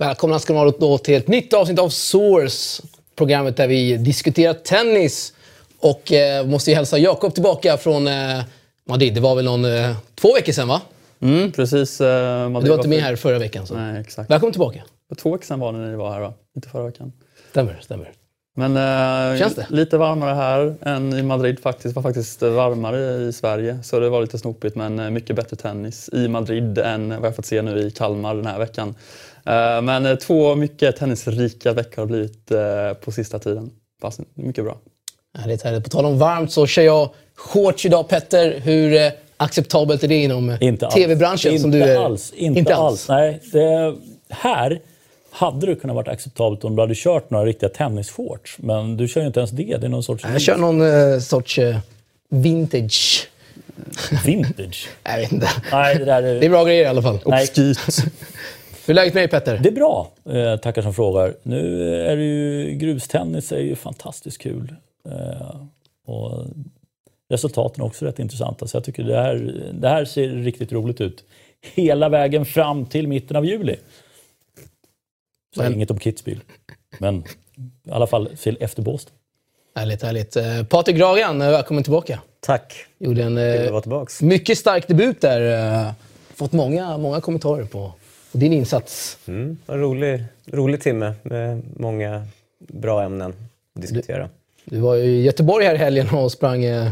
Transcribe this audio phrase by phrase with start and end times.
[0.00, 2.82] Välkomna ska ni vara då till ett nytt avsnitt av Source.
[3.16, 5.32] Programmet där vi diskuterar tennis.
[5.80, 8.40] Och eh, måste ju hälsa Jakob tillbaka från eh,
[8.88, 9.14] Madrid.
[9.14, 10.80] Det var väl någon, eh, två veckor sedan va?
[11.20, 12.00] Mm, precis.
[12.00, 13.66] Eh, Du var inte med här förra veckan.
[13.66, 13.74] Så.
[13.74, 14.30] Nej, exakt.
[14.30, 14.82] Välkommen tillbaka.
[15.08, 16.32] För två veckor sedan var det när ni var här va?
[16.56, 17.12] Inte förra veckan.
[17.50, 18.12] Stämmer, stämmer.
[18.56, 19.66] Men eh, Känns det?
[19.68, 21.94] lite varmare här än i Madrid faktiskt.
[21.94, 23.78] Det var faktiskt varmare i Sverige.
[23.82, 27.36] Så det var lite snopigt men eh, mycket bättre tennis i Madrid än vad jag
[27.36, 28.94] fått se nu i Kalmar den här veckan.
[29.48, 33.70] Eh, men eh, två mycket tennisrika veckor har blivit eh, på sista tiden.
[34.00, 34.78] Fast mycket bra.
[35.38, 35.84] Härligt, härligt.
[35.84, 38.60] På tal om varmt så kör jag shorts idag Petter.
[38.60, 40.94] Hur acceptabelt är det inom Inte alls.
[40.94, 41.52] tv-branschen?
[41.52, 42.04] Inte som du är?
[42.04, 42.32] alls.
[42.32, 43.08] Inte, alls.
[43.08, 43.94] Nej, det,
[44.28, 44.80] här
[45.30, 48.56] hade det kunnat varit acceptabelt om du hade kört några riktiga tennisshorts.
[48.58, 49.76] Men du kör ju inte ens det.
[49.76, 51.78] Det är någon sorts Jag kör någon eh, sorts eh,
[52.28, 53.28] vintage.
[54.24, 54.88] vintage.
[55.04, 55.48] Jag vet inte.
[55.72, 56.40] Nej, det där är...
[56.40, 57.18] Det är bra grejer i alla fall.
[57.26, 57.42] Nej.
[57.42, 57.78] Obskyrt.
[58.88, 59.58] Hur är läget med dig Petter?
[59.62, 61.34] Det är bra, eh, tackar som frågar.
[61.42, 64.74] Nu är det ju grustennis är ju fantastiskt kul.
[65.08, 65.56] Eh,
[66.06, 66.46] och
[67.30, 68.66] resultaten är också rätt intressanta.
[68.66, 71.24] Så jag tycker det här, det här ser riktigt roligt ut.
[71.74, 73.76] Hela vägen fram till mitten av juli.
[75.54, 76.40] Så Men- inget om Kitzbühel.
[76.98, 77.24] Men
[77.86, 79.10] i alla fall till efter Båstad.
[79.74, 80.36] Härligt, härligt.
[80.36, 82.20] Eh, Patrik Gragan, eh, välkommen tillbaka.
[82.40, 82.74] Tack.
[82.98, 84.22] Gjorde en Kul att eh, vara tillbaks.
[84.22, 85.40] mycket stark debut där.
[85.86, 85.92] Eh,
[86.34, 87.92] fått många, många kommentarer på,
[88.32, 89.18] på din insats.
[89.28, 92.26] Mm, en rolig, rolig timme med många
[92.58, 93.34] bra ämnen
[93.74, 94.28] att diskutera.
[94.64, 96.88] Du var ju i Göteborg här i helgen och sprang eh,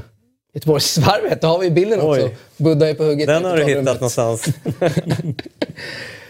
[0.54, 1.40] Göteborgsvarvet.
[1.40, 2.22] Det har vi bilden Oj.
[2.22, 2.34] också.
[2.56, 3.26] Budda är på hugget.
[3.26, 4.46] Den har du hittat någonstans.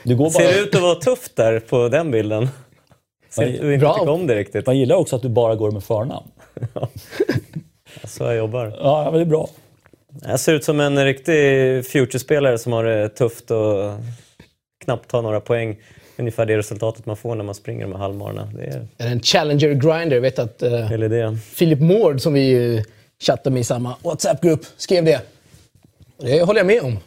[0.07, 2.48] Du går Ser bara, det ut att vara tufft där på den bilden?
[3.31, 3.95] Ser ut att du inte bra.
[3.95, 4.67] tycker om det riktigt.
[4.67, 6.27] man gillar också att du bara går med förnamn.
[8.05, 8.77] Så jag jobbar.
[8.81, 9.48] Ja, men det är bra.
[10.23, 11.35] Jag ser ut som en riktig
[11.86, 13.92] future-spelare som har det tufft och
[14.86, 15.77] knappt tar några poäng.
[16.17, 18.48] Ungefär det resultatet man får när man springer de här halvmarna.
[18.55, 20.17] Det är Är det en Challenger Grinder?
[20.17, 21.39] Jag vet att eh, väl det.
[21.58, 22.83] Philip Mård, som vi eh,
[23.23, 25.20] chattade med i samma WhatsApp-grupp, skrev det.
[26.19, 26.98] Det håller jag med om.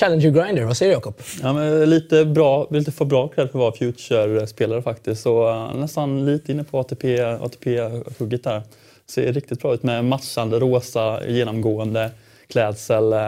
[0.00, 1.14] Challenger Grinder, vad säger du Jakob?
[1.42, 5.22] Ja, men lite, bra, lite för bra cred för att vara future-spelare faktiskt.
[5.22, 8.62] Så uh, nästan lite inne på ATP, ATP-hugget där.
[9.06, 12.10] Ser riktigt bra ut med matchande rosa genomgående
[12.48, 13.12] klädsel.
[13.12, 13.18] eh.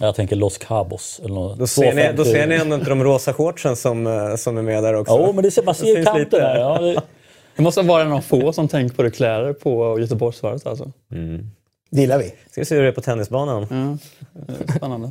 [0.00, 1.20] Jag tänker Los Cabos.
[1.24, 1.58] Eller något.
[1.58, 2.24] Då ser, ni, då 250.
[2.32, 5.16] ser ni ändå inte de rosa shortsen som, eh, som är med där också.
[5.26, 6.36] Jo, men det ser, man ser Det ju kanten lite.
[6.40, 6.58] där.
[6.58, 7.00] Ja, det,
[7.56, 10.92] Det måste vara av få som tänker på det kläder på Göteborgsvarvet alltså.
[11.90, 12.24] Det gillar vi.
[12.50, 13.62] Ska vi se hur det är på tennisbanan.
[13.62, 15.10] Eh, spännande.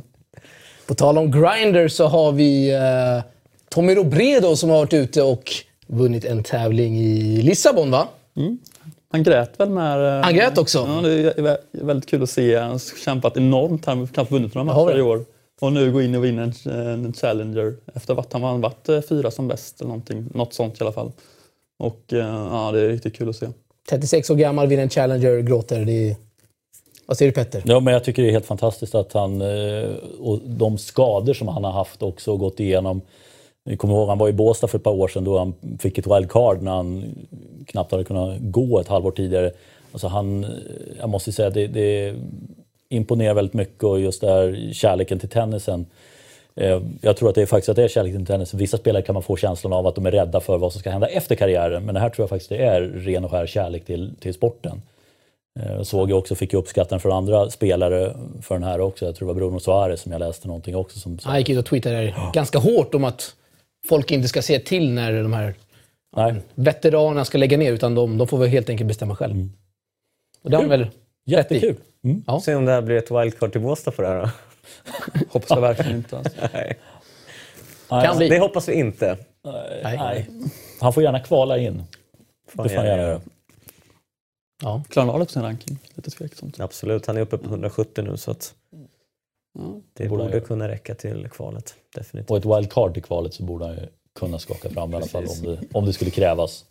[0.86, 3.24] På tal om Grinder så har vi eh,
[3.68, 5.52] Tommy Robredo som har varit ute och
[5.86, 8.08] vunnit en tävling i Lissabon, va?
[9.14, 10.18] Han grät väl med...
[10.18, 10.78] eh, Han grät också?
[10.78, 12.56] Ja, det är vä- väldigt kul att se.
[12.58, 13.86] Han har kämpat enormt.
[13.86, 15.24] Har knappt vunnit några matcher i år.
[15.60, 16.52] Och nu gå in och vinna en,
[17.04, 17.74] en Challenger.
[17.94, 20.26] Efter att han har varit eh, fyra som bäst eller någonting.
[20.34, 21.12] Något sånt i alla fall.
[21.78, 22.18] Och eh,
[22.52, 23.46] ja, det är riktigt kul att se.
[23.90, 25.84] 36 år gammal, vinner en Challenger, gråter.
[25.84, 26.16] Det är...
[27.06, 27.62] Vad säger du Petter?
[27.66, 29.42] ja, men jag tycker det är helt fantastiskt att han,
[30.20, 33.00] och de skador som han har haft också och gått igenom.
[33.64, 35.98] Vi kommer ihåg, han var i Båstad för ett par år sedan då han fick
[35.98, 37.14] ett wildcard när han
[37.66, 39.50] knappt hade kunnat gå ett halvår tidigare.
[39.92, 40.46] Alltså han,
[40.98, 42.14] jag måste säga det, det
[42.88, 45.86] imponerar väldigt mycket och just det här kärleken till tennisen.
[46.54, 48.54] Eh, jag tror att det är faktiskt att det är kärleken till tennis.
[48.54, 50.90] Vissa spelare kan man få känslan av att de är rädda för vad som ska
[50.90, 51.84] hända efter karriären.
[51.84, 54.82] Men det här tror jag faktiskt det är ren och skär kärlek till, till sporten.
[55.60, 59.04] Eh, jag Såg jag också, fick jag uppskattning från andra spelare för den här också.
[59.04, 60.98] Jag tror det var Bruno Suarez som jag läste någonting också.
[60.98, 63.34] Som Han gick ut och tweetade ganska hårt om att
[63.88, 65.54] folk inte ska se till när de här
[66.16, 69.48] Nej, veteranerna ska lägga ner, utan de, de får väl helt enkelt bestämma själv.
[70.42, 70.90] Och det har väl
[71.26, 71.76] jättekul.
[72.04, 72.24] Mm.
[72.26, 72.40] Ja.
[72.40, 74.30] Se om det här blir ett wildcard till Båstad för det här då.
[75.30, 76.18] Hoppas jag verkligen inte.
[76.18, 76.36] Alltså.
[76.52, 76.78] Nej.
[77.88, 78.28] Kan bli.
[78.28, 79.18] Det hoppas vi inte.
[79.82, 79.96] Nej.
[79.98, 80.28] Nej.
[80.80, 81.82] Han får gärna kvala in.
[82.48, 83.20] Fan, Det får han gärna göra.
[84.62, 84.82] Ja.
[84.88, 85.78] Klarar han av sin ranking?
[85.94, 86.60] Lite tveksamt.
[86.60, 88.54] Absolut, han är uppe på 170 nu så att
[89.92, 91.74] Det Borde borde kunna räcka till kvalet.
[91.94, 92.30] Definitivt.
[92.30, 93.86] Och ett wildcard till kvalet så borde han ju
[94.18, 96.64] kunna skaka fram i alla fall om det, om det skulle krävas.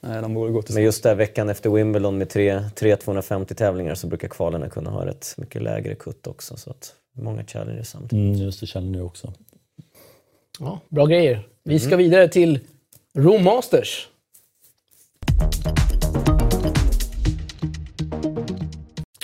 [0.00, 3.54] Nej, de borde gå till Men just där veckan efter Wimbledon med tre, tre 250
[3.54, 6.56] tävlingar så brukar kvalen kunna ha ett mycket lägre kutt också.
[6.56, 8.12] Så att många challenges samtidigt.
[8.12, 9.32] Mm, just det känner ni också.
[10.58, 11.48] Ja, bra grejer.
[11.62, 12.60] Vi ska vidare till
[13.14, 14.08] Rome Masters.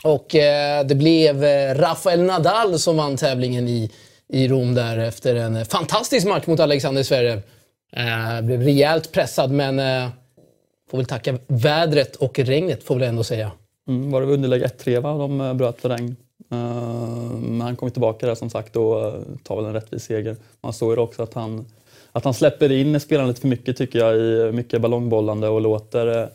[0.05, 3.91] Och eh, det blev eh, Rafael Nadal som vann tävlingen i,
[4.29, 7.43] i Rom där efter en fantastisk match mot Alexander Zverev.
[7.93, 10.09] Eh, blev rejält pressad men eh,
[10.91, 13.51] får väl tacka vädret och regnet får väl ändå säga.
[13.89, 15.19] Mm, var det underläge 1-3 va?
[15.19, 16.17] De eh, bröt för regn.
[16.53, 16.59] Eh,
[17.41, 19.13] men han kom tillbaka där som sagt och
[19.45, 20.37] tar väl en rättvis seger.
[20.61, 21.67] Man såg ju också att han
[22.13, 26.29] att han släpper in spelarna lite för mycket tycker jag i mycket ballongbollande och låter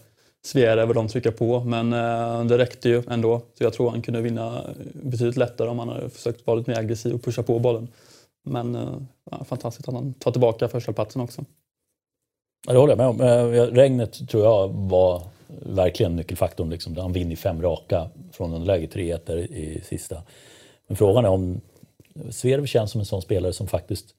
[0.55, 1.63] eh, vad och de trycka på.
[1.63, 3.41] Men eh, det räckte ju ändå.
[3.57, 6.71] Så jag tror han kunde vinna eh, betydligt lättare om han hade försökt vara lite
[6.71, 7.87] mer aggressiv och pusha på bollen.
[8.45, 8.93] Men eh,
[9.31, 11.45] ja, fantastiskt att han tar tillbaka förstaplatsen också.
[12.67, 13.21] Ja, det håller jag med om.
[13.75, 16.69] Regnet tror jag var verkligen nyckelfaktorn.
[16.69, 16.97] Liksom.
[16.97, 20.23] Han vinner fem raka från underläge 3-1 i sista.
[20.87, 21.61] Men frågan är om
[22.29, 24.15] Zverev känns som en sån spelare som faktiskt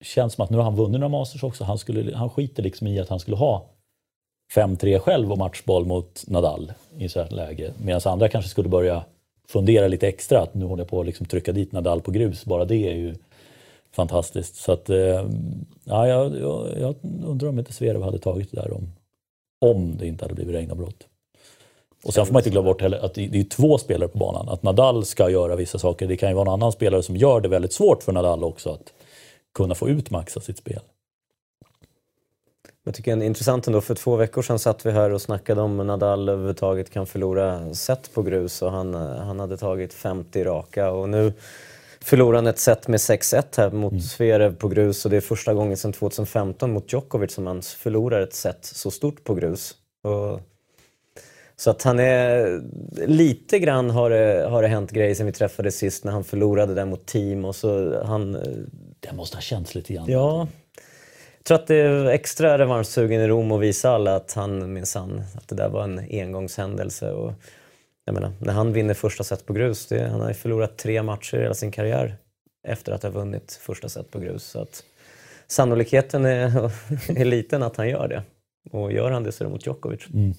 [0.00, 1.64] känns som att nu har han vunnit några Masters också.
[1.64, 3.70] Han, skulle, han skiter liksom i att han skulle ha
[4.54, 7.72] 5-3 själv och matchboll mot Nadal i så här läge.
[7.82, 9.04] Medan andra kanske skulle börja
[9.48, 12.44] fundera lite extra att nu håller jag på att liksom trycka dit Nadal på grus.
[12.44, 13.14] Bara det är ju
[13.92, 14.56] fantastiskt.
[14.56, 15.26] Så att, eh,
[15.84, 16.36] ja, jag,
[16.80, 16.94] jag,
[17.26, 18.92] undrar om inte Zverev hade tagit det där om,
[19.60, 21.06] om det inte hade blivit regnavbrott.
[22.04, 24.48] Och sen får man inte glömma bort heller att det är två spelare på banan.
[24.48, 26.06] Att Nadal ska göra vissa saker.
[26.06, 28.70] Det kan ju vara en annan spelare som gör det väldigt svårt för Nadal också
[28.70, 28.92] att
[29.54, 30.80] kunna få ut max av sitt spel.
[32.88, 35.60] Jag tycker det är intressant ändå, för två veckor sedan satt vi här och snackade
[35.60, 40.90] om Nadal överhuvudtaget kan förlora set på grus och han, han hade tagit 50 raka
[40.90, 41.32] och nu
[42.00, 44.02] förlorar han ett set med 6-1 här mot mm.
[44.02, 48.20] Zverev på grus och det är första gången sedan 2015 mot Djokovic som han förlorar
[48.20, 49.74] ett set så stort på grus.
[50.02, 50.40] Och
[51.56, 52.60] så att han är...
[53.06, 56.74] Lite grann har det, har det hänt grejer sen vi träffades sist när han förlorade
[56.74, 58.32] där mot team och så han...
[59.00, 60.06] Det måste ha känts lite grann.
[60.08, 60.46] Ja.
[61.48, 65.22] Jag tror att det är extra revanschsugen i Rom att visa alla att han minsann,
[65.34, 67.12] att det där var en engångshändelse.
[67.12, 67.32] Och,
[68.04, 71.02] jag menar, när han vinner första set på grus, det, han har ju förlorat tre
[71.02, 72.16] matcher i hela sin karriär
[72.68, 74.44] efter att ha vunnit första set på grus.
[74.44, 74.84] Så att
[75.46, 76.70] sannolikheten är,
[77.20, 78.22] är liten att han gör det.
[78.70, 80.00] Och gör han det så är det mot Djokovic.
[80.14, 80.34] Mm.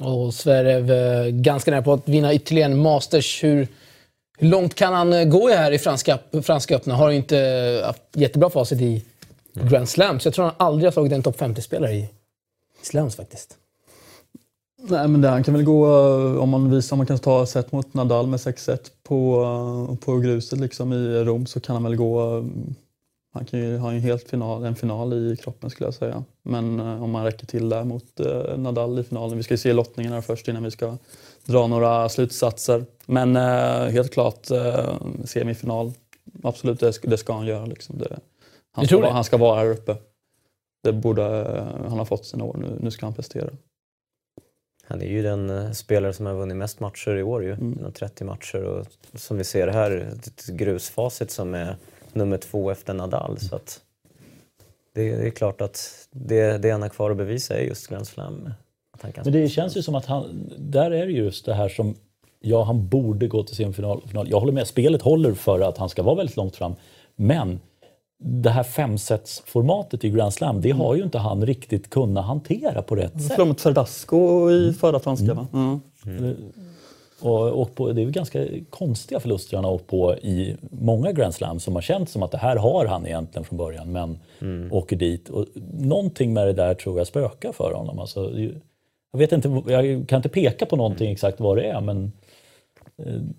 [0.00, 3.44] Och Zverev eh, ganska nära på att vinna ytterligare en Masters.
[3.44, 3.68] Hur,
[4.38, 6.94] hur långt kan han eh, gå här i Franska, franska öppna?
[6.94, 9.04] Har inte eh, haft jättebra facit i
[9.56, 9.68] mm.
[9.68, 10.24] Grand Slams.
[10.24, 12.10] Jag tror han aldrig har slagit en topp 50-spelare i
[12.82, 13.56] Slams faktiskt.
[14.88, 15.88] Nej, men det, han kan väl gå,
[16.38, 20.58] om man visar om man kan ta set mot Nadal med 6-1 på, på gruset
[20.58, 22.44] liksom i Rom så kan han väl gå
[23.34, 26.24] han kan ju ha en helt final, en final i kroppen skulle jag säga.
[26.42, 29.36] Men eh, om man räcker till där mot eh, Nadal i finalen.
[29.36, 30.96] Vi ska ju se lottningarna först innan vi ska
[31.44, 32.84] dra några slutsatser.
[33.06, 35.92] Men eh, helt klart eh, semifinal.
[36.42, 37.66] Absolut, det, det ska han göra.
[37.66, 37.98] Liksom.
[37.98, 38.18] Det,
[38.74, 39.96] han, ska, han ska vara här uppe.
[40.82, 42.56] Det borde eh, han ha fått sina år.
[42.56, 43.50] Nu, nu ska han prestera.
[44.86, 47.44] Han är ju den eh, spelare som har vunnit mest matcher i år.
[47.44, 47.52] Ju.
[47.52, 47.92] Mm.
[47.92, 51.76] 30 matcher och som vi ser här, ett grusfacit som är
[52.12, 53.38] nummer två efter Nadal.
[53.38, 53.80] Så att
[54.94, 58.06] det, det är klart att det, det han har kvar att bevisa är just Grand
[58.06, 58.50] Slam.
[59.24, 61.94] Men det känns ju som att han, där är det just det här som,
[62.40, 64.02] ja han borde gå till semifinal.
[64.08, 64.30] Final.
[64.30, 66.74] Jag håller med, spelet håller för att han ska vara väldigt långt fram.
[67.16, 67.60] Men
[68.26, 72.96] det här femsetsformatet i Grand Slam, det har ju inte han riktigt kunnat hantera på
[72.96, 73.38] rätt sätt.
[73.38, 75.36] Han mot Verdasco i förra franska mm.
[75.36, 75.80] va?
[76.06, 76.36] Mm.
[77.20, 81.34] Och, och på, det är ganska konstiga förluster han har åkt på i många Grand
[81.34, 84.72] Slams som har känts som att det här har han egentligen från början men mm.
[84.72, 85.28] åker dit.
[85.28, 87.98] Och någonting med det där tror jag spökar för honom.
[87.98, 88.32] Alltså,
[89.12, 92.12] jag, vet inte, jag kan inte peka på någonting exakt vad det är men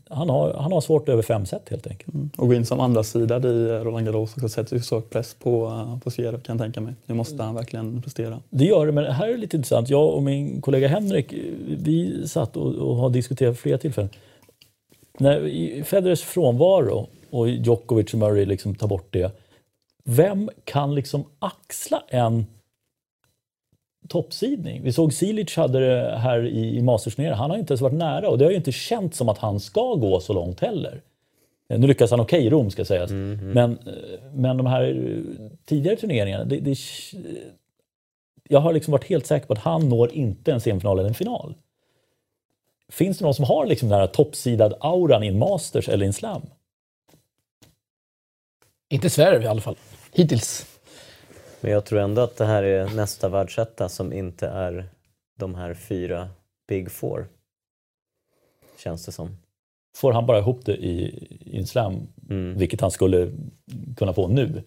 [0.10, 2.14] han har, han har svårt över fem set helt enkelt.
[2.14, 2.30] Mm.
[2.38, 6.00] Och gå in som andra sida i Roland Garros och sätter så press på, eh,
[6.00, 6.94] på Zverev kan jag tänka mig.
[7.06, 8.40] Nu måste han verkligen prestera.
[8.50, 9.90] Det gör det, men här är lite intressant.
[9.90, 11.34] Jag och min kollega Henrik,
[11.68, 14.10] vi satt och, och har diskuterat flera tillfällen.
[15.20, 19.32] När, I Federers frånvaro och Djokovic och Murray liksom tar bort det.
[20.04, 22.46] Vem kan liksom axla en
[24.08, 24.84] toppsidning.
[24.84, 27.38] Vi såg Silic hade det här i, i Mastersturneringen.
[27.38, 29.60] Han har inte ens varit nära och det har ju inte känts som att han
[29.60, 31.02] ska gå så långt heller.
[31.70, 33.12] Eh, nu lyckas han okej okay i Rom ska sägas.
[33.12, 33.52] Mm, mm.
[33.52, 36.44] Men, eh, men de här eh, tidigare turneringarna.
[36.44, 36.78] Det, det,
[38.50, 41.16] jag har liksom varit helt säker på att han når inte en semifinal eller en
[41.16, 41.56] final.
[42.90, 46.08] Finns det någon som har liksom den här toppsidad auran i en Masters eller i
[46.08, 46.42] en Slam?
[48.90, 49.76] Inte Sverige i alla fall.
[50.14, 50.75] Hittills.
[51.66, 54.86] Men jag tror ändå att det här är nästa världsetta som inte är
[55.40, 56.30] de här fyra
[56.68, 57.28] Big Four.
[58.78, 59.38] Känns det som.
[59.96, 62.58] Får han bara ihop det i, i en slam, mm.
[62.58, 63.32] vilket han skulle
[63.98, 64.64] kunna få nu,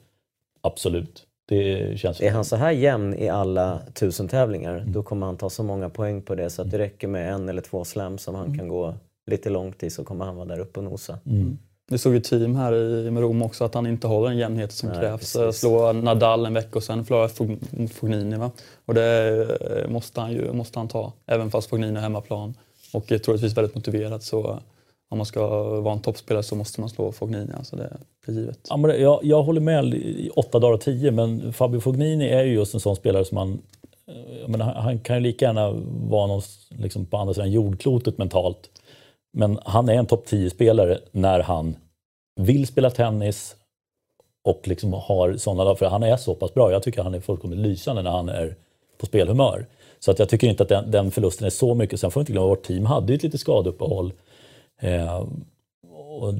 [0.61, 1.26] absolut.
[1.49, 4.93] Det känns är han så här jämn i alla tusen tävlingar, mm.
[4.93, 7.49] då kommer han ta så många poäng på det så att det räcker med en
[7.49, 8.59] eller två slams som han mm.
[8.59, 8.95] kan gå
[9.26, 11.19] lite långt i så kommer han vara där uppe och nosa.
[11.26, 11.59] Mm.
[11.90, 14.88] Vi såg ju team här i Rom också att han inte håller den jämnhet som
[14.88, 15.33] Nej, krävs.
[15.33, 15.61] Precis.
[15.61, 17.28] Slå Nadal en vecka och sen förlora
[17.71, 18.37] mot Fognini.
[18.37, 18.50] Va?
[18.87, 22.54] Och det måste han ju måste han ta, även fast Fognini är hemmaplan
[22.92, 24.23] och är troligtvis väldigt motiverad.
[24.23, 24.59] Så
[25.09, 25.49] om man ska
[25.80, 27.52] vara en toppspelare så måste man slå Fognini.
[27.57, 27.85] Alltså det
[28.26, 28.59] är givet.
[28.68, 32.42] Ja, men jag, jag håller med i åtta dagar av tio, men Fabio Fognini är
[32.42, 33.59] ju just en sån spelare som man...
[34.40, 35.71] Jag menar, han kan ju lika gärna
[36.09, 38.71] vara någon, liksom, på andra sidan jordklotet mentalt.
[39.33, 41.77] Men han är en topp 10-spelare när han
[42.41, 43.57] vill spela tennis
[44.45, 46.73] och liksom har sådana för han är så pass bra.
[46.73, 48.55] Jag tycker han är fullkomligt lysande när han är
[48.99, 49.67] på spelhumör.
[49.99, 52.01] Så att jag tycker inte att den, den förlusten är så mycket.
[52.01, 54.13] Sen får vi inte glömma att vårt team hade ju ett litet skadeuppehåll.
[54.81, 55.27] Eh,
[55.91, 56.35] och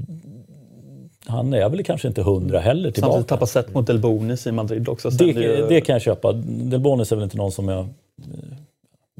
[1.27, 3.13] han är väl kanske inte hundra heller tillbaka.
[3.13, 5.11] Samtidigt tappat set mot Delbonis i Madrid också.
[5.11, 5.33] Det,
[5.69, 6.33] det, kan jag köpa.
[6.33, 7.89] Delbonis är väl inte någon som jag...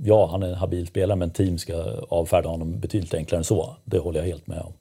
[0.05, 1.75] Ja, han är en habil spelare men team ska
[2.09, 3.77] avfärda honom betydligt enklare än så.
[3.85, 4.73] Det håller jag helt med om.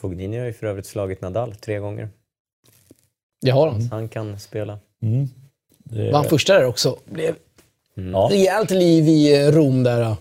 [0.00, 2.08] Fognini har ju för övrigt slagit Nadal tre gånger.
[3.40, 3.88] Det har han.
[3.90, 4.78] Han kan spela.
[5.02, 5.28] Mm.
[5.78, 6.12] Det...
[6.12, 6.98] Vann första där också.
[7.04, 7.34] Blev
[7.96, 8.14] mm.
[8.14, 10.16] rejält liv i Rom där.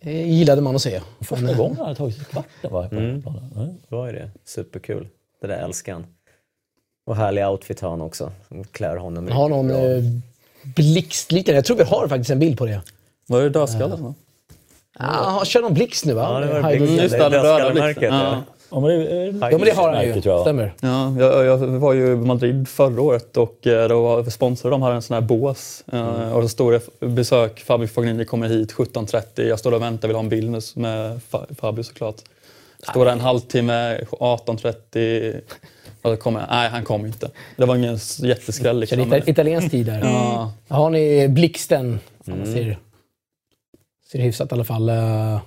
[0.00, 1.00] Det gillade man att se.
[1.20, 2.88] Första gången han hade tagit sig kvarten va?
[2.92, 3.22] Mm.
[3.88, 4.30] Det var ju det.
[4.44, 5.08] Superkul.
[5.40, 6.06] Det där älskar han.
[7.06, 8.32] Och härlig outfit har han också.
[8.70, 10.02] Klär honom Har någon eh,
[10.64, 11.56] blixtliknande.
[11.56, 12.80] Jag tror vi har faktiskt en bild på det.
[13.26, 13.98] Var det dödskallen?
[14.02, 14.14] Ja.
[14.98, 16.22] Ja, han kör någon blixt nu va?
[16.22, 17.02] Ja, det var blixt.
[17.02, 18.02] Just det, dödskallemärket.
[18.02, 18.42] Ja.
[18.74, 20.20] Ja, men det, ja, men det har han ju.
[20.20, 20.74] Stämmer.
[20.80, 24.92] Ja, jag, jag, var ju i Madrid förra året och eh, då sponsrade de här
[24.92, 25.84] en sån här bås.
[25.92, 26.32] Eh, mm.
[26.32, 29.42] Och så står det besök, Fabio Fognini kommer hit 17.30.
[29.42, 31.20] Jag står och väntar, vill ha en bild med
[31.60, 32.16] Fabio såklart.
[32.90, 35.40] Står där en halvtimme, 18.30.
[36.04, 37.30] Och kommer, nej, han kom inte.
[37.56, 38.80] Det var ingen jätteskräll.
[38.80, 39.14] Liksom.
[39.26, 40.00] italiensk tid där.
[40.02, 40.52] Ja.
[40.68, 42.00] Har ni blixten?
[42.26, 42.46] Mm.
[42.46, 42.78] Ser,
[44.12, 44.90] ser hyfsat i alla fall.
[44.90, 45.40] Uh...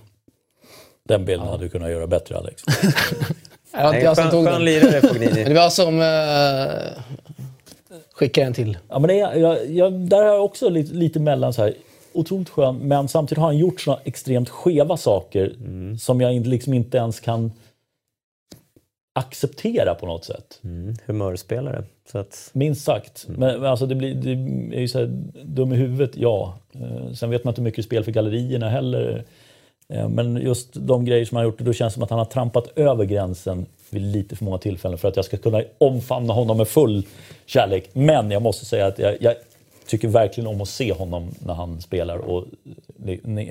[1.04, 1.52] Den bilden ja.
[1.52, 2.64] hade du kunnat göra bättre, Alex.
[3.72, 5.44] ja, Nej, jag skön, tog skön lirare, Fognini.
[5.44, 7.04] det var som uh,
[8.14, 8.78] skickade den till.
[8.90, 11.74] Ja, men det är, jag, jag, där har jag också lite, lite mellan så här.
[12.14, 15.98] Otroligt skön, men samtidigt har han gjort såna extremt skeva saker mm.
[15.98, 17.52] som jag liksom inte ens kan
[19.18, 20.60] acceptera på något sätt.
[20.64, 20.96] Mm.
[21.06, 21.84] Humörspelare.
[22.12, 22.50] Så att...
[22.54, 23.26] Minst sagt.
[23.28, 23.40] Mm.
[23.40, 25.06] Men, men, alltså det, blir, det är ju så här,
[25.44, 26.58] dum i huvudet, ja.
[26.74, 29.24] Eh, sen vet man inte hur mycket spel för gallerierna heller.
[29.90, 32.20] Eh, men just de grejer som han har gjort, då känns det som att han
[32.20, 36.34] har trampat över gränsen vid lite för många tillfällen för att jag ska kunna omfamna
[36.34, 37.06] honom med full
[37.46, 37.90] kärlek.
[37.94, 39.36] Men jag måste säga att jag, jag
[39.88, 42.46] tycker verkligen om att se honom när han spelar och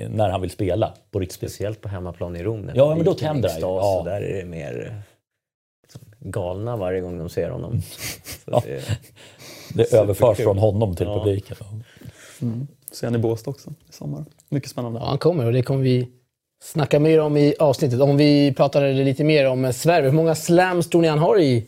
[0.09, 1.37] när han vill spela på riktigt.
[1.37, 2.71] Speciellt på hemmaplan i Rom.
[2.75, 3.59] Ja, men då tänder det.
[3.59, 4.01] Ja.
[4.05, 5.01] Där är det mer
[6.19, 7.81] galna varje gång de ser honom.
[8.45, 8.63] ja.
[8.65, 8.81] det,
[9.73, 11.19] det överförs från honom till ja.
[11.19, 11.57] publiken.
[12.41, 12.67] Mm.
[12.91, 14.25] Ser han i Båstad också i sommar.
[14.49, 14.99] Mycket spännande.
[14.99, 16.07] Ja, han kommer och det kommer vi
[16.63, 18.01] snacka mer om i avsnittet.
[18.01, 20.05] Om vi pratar lite mer om Sverige.
[20.05, 21.65] Hur många slams tror ni han har i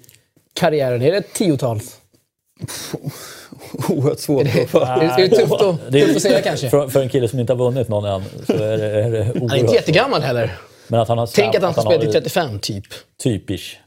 [0.53, 1.01] karriären?
[1.01, 2.01] Är det tiotals?
[3.89, 4.41] Oerhört svårt.
[4.41, 6.69] Är det, är det tufft, att, tufft att säga kanske?
[6.69, 9.23] För, för, en kille som inte har vunnit någon än så är det, är det
[9.23, 10.57] Han är inte jättegammal heller.
[10.87, 12.83] Men att han har Tänk att han ska spela till 35, typ.
[13.23, 13.79] Typisch.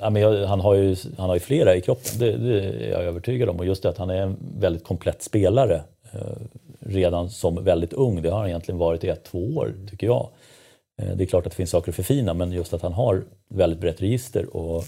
[0.00, 2.90] Ja, men jag, han, har ju, han har ju flera i kroppen, det, det, är
[2.90, 3.56] jag övertygad om.
[3.56, 5.82] Och just det att han är en väldigt komplett spelare.
[6.12, 6.36] Eh,
[6.80, 8.22] redan som väldigt ung.
[8.22, 10.28] Det har han egentligen varit i ett, två år, tycker jag.
[11.02, 13.24] Eh, det är klart att det finns saker att förfina, men just att han har
[13.48, 14.56] väldigt brett register.
[14.56, 14.84] Och,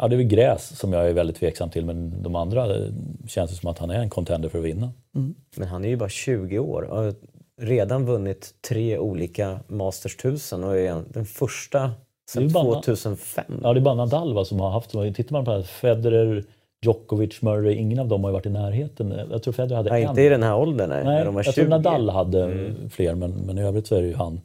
[0.00, 2.88] ja, det är väl gräs som jag är väldigt tveksam till, men de andra eh,
[3.28, 4.92] känns det som att han är en contender för att vinna.
[5.16, 5.34] Mm.
[5.56, 7.14] Men han är ju bara 20 år och har
[7.60, 11.92] redan vunnit tre olika Masters 1000 och är den första
[12.30, 13.44] sedan 2005.
[13.62, 14.90] Ja, det är bara Nadal va, som har haft...
[14.90, 16.44] Tittar man på det här, Federer,
[16.84, 19.14] Djokovic, Murray, ingen av dem har ju varit i närheten.
[19.30, 20.08] Jag tror Federer hade nej, en.
[20.08, 21.04] Inte i den här åldern, nej.
[21.04, 21.60] nej de var jag 20.
[21.60, 22.90] tror Nadal hade mm.
[22.90, 24.40] fler, men, men i övrigt så är det ju han.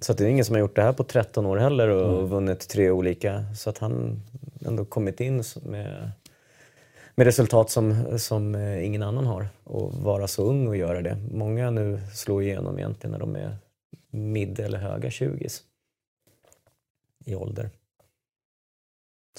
[0.00, 2.26] Så det är ingen som har gjort det här på 13 år heller och mm.
[2.26, 3.44] vunnit tre olika.
[3.56, 4.22] Så att han
[4.66, 6.10] ändå kommit in med,
[7.14, 9.48] med resultat som, som eh, ingen annan har.
[9.64, 11.16] Och vara så ung och göra det.
[11.32, 13.56] Många nu slår igenom egentligen när de är
[14.10, 15.48] mid eller höga 20
[17.28, 17.70] i ålder.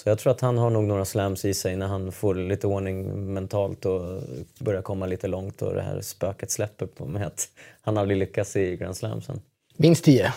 [0.04, 2.68] Så jag tror att han har nog några slams i sig när han får lite
[2.68, 4.22] ordning mentalt och
[4.60, 7.50] börjar komma lite långt och det här spöket släpper på med att
[7.82, 9.42] han aldrig lyckas i Grand Slamsen.
[9.78, 10.34] Minst 10,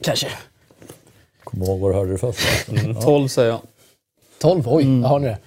[0.00, 0.28] kanske.
[1.44, 2.68] Kom ihåg var du hörde det först.
[2.68, 2.94] Mm.
[2.94, 3.60] 12 säger jag.
[4.38, 5.04] 12, oj, mm.
[5.04, 5.38] har ni det.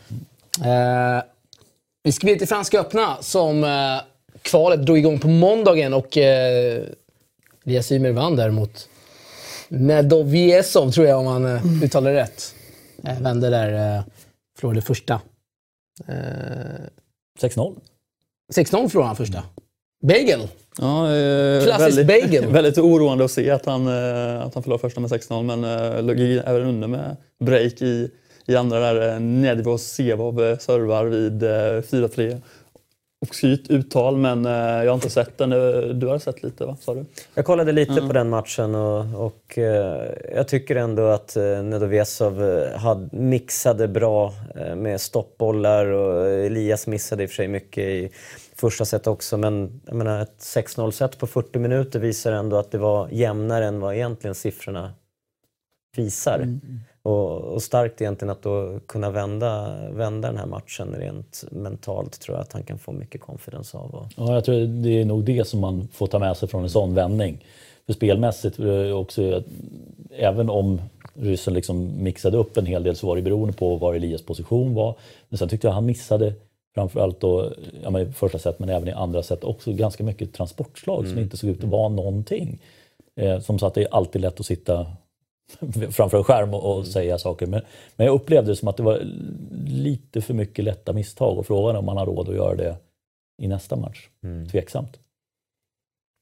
[0.69, 1.23] Eh,
[2.03, 4.01] vi ska vidare till Franska öppna som eh,
[4.41, 6.83] kvalet drog igång på måndagen och eh,
[7.65, 8.89] Elias Ymer vann där mot
[9.71, 12.55] Nedoviesov tror jag om man eh, uttalar det rätt.
[13.07, 14.03] Eh, vände där, eh,
[14.59, 15.21] förlorade första.
[16.07, 16.15] Eh,
[17.41, 17.75] 6-0.
[18.53, 19.43] 6-0 förlorade han första.
[20.03, 20.47] Bagel!
[20.77, 22.45] Ja, eh, Klassisk väldigt, bagel.
[22.51, 26.03] väldigt oroande att se att han, eh, att han förlorade första med 6-0 men eh,
[26.03, 28.11] låg även under med break i,
[28.45, 29.13] i andra där.
[29.13, 32.41] Eh, Nedvos Sevov servar vid 4-3
[33.21, 35.49] obskyrt uttal men eh, jag har inte sett den.
[35.99, 36.77] Du har sett lite va?
[36.79, 37.05] Sa du?
[37.33, 38.07] Jag kollade lite mm.
[38.07, 44.33] på den matchen och, och eh, jag tycker ändå att eh, Nedovesov eh, mixade bra
[44.55, 48.11] eh, med stoppbollar och Elias missade i och för sig mycket i
[48.55, 52.71] första set också men jag menar, ett 6-0 set på 40 minuter visar ändå att
[52.71, 54.93] det var jämnare än vad egentligen siffrorna
[55.95, 56.35] visar.
[56.35, 56.59] Mm.
[57.03, 62.37] Och, och, starkt egentligen att då kunna vända, vända den här matchen rent mentalt tror
[62.37, 63.95] jag att han kan få mycket confidence av.
[63.95, 64.05] Och...
[64.15, 66.69] Ja, jag tror det är nog det som man får ta med sig från en
[66.69, 67.45] sån vändning.
[67.85, 68.59] För spelmässigt
[68.93, 69.43] också,
[70.09, 70.81] även om
[71.13, 74.73] ryssen liksom mixade upp en hel del så var det beroende på var Elias position
[74.73, 74.95] var.
[75.29, 76.33] Men sen tyckte jag han missade
[76.75, 77.53] framförallt då,
[77.83, 81.11] ja, i första set men även i andra set också ganska mycket transportslag mm.
[81.11, 82.61] som inte såg ut att vara någonting.
[83.15, 84.85] Eh, som så att det är alltid lätt att sitta
[85.91, 86.85] framför en skärm och, och mm.
[86.85, 87.45] säga saker.
[87.45, 87.61] Men,
[87.95, 89.01] men jag upplevde det som att det var
[89.65, 92.75] lite för mycket lätta misstag och frågan om man har råd att göra det
[93.41, 94.07] i nästa match.
[94.23, 94.49] Mm.
[94.49, 94.97] Tveksamt.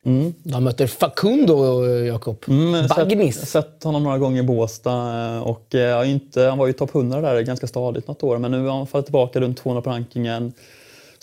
[0.05, 0.33] Mm.
[0.43, 2.45] De möter Facundo, Jakob.
[2.48, 3.36] Mm, Bagnis.
[3.39, 5.36] Sett, sett honom några gånger i Båstad.
[5.36, 8.51] Eh, och, eh, inte, han var ju topp 100 där ganska stadigt något år, men
[8.51, 10.53] nu har han fallit tillbaka runt 200 på rankingen.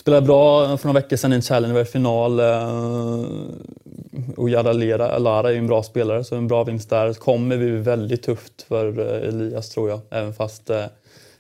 [0.06, 2.40] Spelade bra för några veckor sedan i en Challenger-final.
[2.40, 3.25] Eh,
[4.36, 4.72] och Jada
[5.18, 7.14] Lara är ju en bra spelare, så en bra vinst där.
[7.14, 10.84] Kommer bli väldigt tufft för eh, Elias tror jag, även fast eh,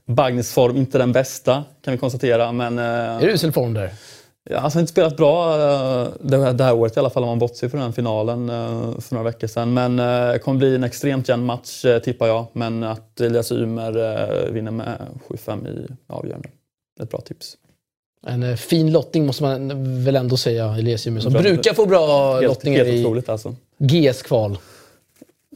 [0.06, 2.52] Bagnis form inte den bästa kan vi konstatera.
[2.52, 3.90] Men, är det usel form där?
[4.50, 5.56] Ja, alltså, han har inte spelat bra
[6.20, 8.48] det här, det här året i alla fall om man bortser från den finalen
[9.00, 9.74] för några veckor sedan.
[9.74, 12.46] Men det kommer bli en extremt jämn match tippar jag.
[12.52, 14.96] Men att Elias Ymer vinner med
[15.28, 16.48] 7-5 i avgörande.
[17.00, 17.56] Ett bra tips.
[18.26, 22.46] En eh, fin lottning måste man väl ändå säga, Elesium, som brukar få bra helt,
[22.46, 23.54] lottningar helt i alltså.
[23.78, 24.58] GS-kval.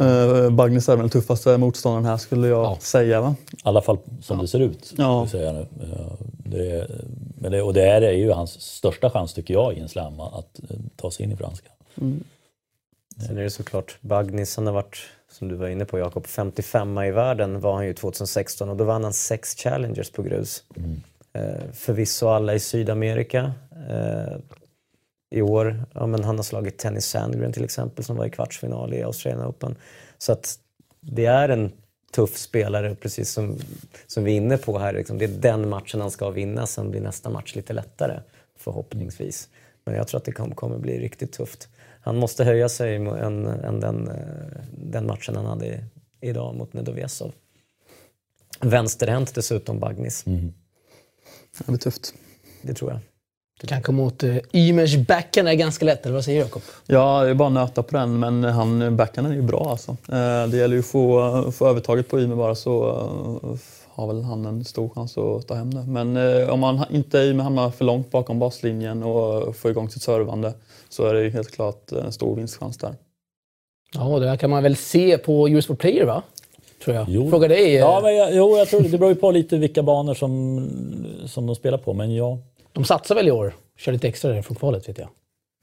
[0.01, 2.79] Uh, Bagnis är den tuffaste motståndaren här skulle jag ja.
[2.81, 3.21] säga.
[3.21, 3.35] Va?
[3.53, 4.43] I alla fall som ja.
[4.43, 4.93] det ser ut.
[4.97, 5.29] Ja.
[5.31, 5.67] Säga nu.
[6.45, 6.87] Det,
[7.41, 10.61] men det, och det är ju hans största chans tycker jag i en slam att
[10.97, 11.69] ta sig in i franska.
[12.01, 12.25] Mm.
[13.27, 14.99] Sen är det såklart Bagnis, han har varit,
[15.33, 18.85] som du var inne på Jakob, 55 i världen var han ju 2016 och då
[18.85, 20.63] vann han sex challengers på grus.
[20.77, 21.03] Mm.
[21.33, 23.53] Eh, förvisso alla i Sydamerika.
[23.89, 24.37] Eh,
[25.31, 28.95] I år, ja, men han har slagit Tennis Sandgren till exempel som var i kvartsfinal
[28.95, 29.77] i Australian Open.
[30.19, 30.59] Så att
[31.01, 31.73] det är en
[32.13, 33.59] tuff spelare, precis som,
[34.07, 34.93] som vi är inne på här.
[34.93, 35.19] Liksom.
[35.19, 38.21] Det är den matchen han ska vinna, sen blir nästa match lite lättare
[38.57, 39.49] förhoppningsvis.
[39.85, 41.69] Men jag tror att det kommer, bli riktigt tufft.
[42.01, 43.07] Han måste höja sig än,
[43.47, 45.85] än den, eh, den matchen han hade
[46.21, 47.33] idag mot Nedovesov.
[48.61, 50.27] Vänsterhänt dessutom, Bagnis.
[50.27, 50.53] Mm.
[51.59, 52.15] Det blir tufft.
[52.63, 53.01] Det tror jag.
[53.61, 56.63] Det kan komma åt uh, Ymers backhand är ganska lätt, eller vad säger Jakob?
[56.87, 59.91] Ja, det är bara att nöta på den, men han, backhanden är ju bra alltså.
[59.91, 62.93] Eh, det gäller ju att få, få övertaget på Ymer bara så
[63.45, 63.59] uh,
[63.89, 65.83] har väl han en stor chans att ta hem det.
[65.83, 66.17] Men
[66.51, 70.55] om man inte Ymer hamnar för långt bakom baslinjen och får igång sitt servande
[70.89, 72.95] så är det ju helt klart en stor vinstchans där.
[73.95, 76.23] Ja, det här kan man väl se på Eurosport Player va?
[76.85, 77.07] Tror jag.
[77.09, 77.31] Jo.
[77.31, 77.75] Fråga dig.
[77.75, 78.03] Ja, eh.
[78.03, 80.69] men jag, jo, jag tror det beror ju på lite vilka banor som,
[81.27, 82.39] som de spelar på, men ja.
[82.73, 83.55] De satsar väl i år?
[83.77, 85.09] Kör lite extra där från kvalet vet jag.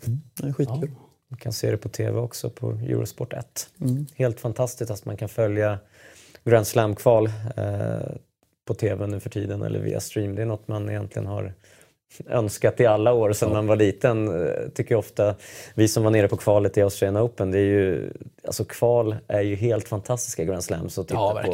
[0.05, 0.21] Mm.
[0.41, 0.91] Det är skitkul.
[0.93, 1.03] Ja.
[1.29, 3.69] Man kan se det på TV också på Eurosport 1.
[3.81, 4.05] Mm.
[4.15, 5.79] Helt fantastiskt att man kan följa
[6.43, 7.25] Grand Slam-kval
[7.57, 8.15] eh,
[8.67, 10.35] på TV nu för tiden eller via stream.
[10.35, 11.53] Det är något man egentligen har
[12.29, 13.55] önskat i alla år sedan ja.
[13.55, 14.47] man var liten.
[14.47, 15.35] Eh, tycker ofta,
[15.75, 18.11] vi som var nere på kvalet i Australian Open, det är ju,
[18.47, 21.51] alltså kval är ju helt fantastiska Grand Slams att titta ja, på.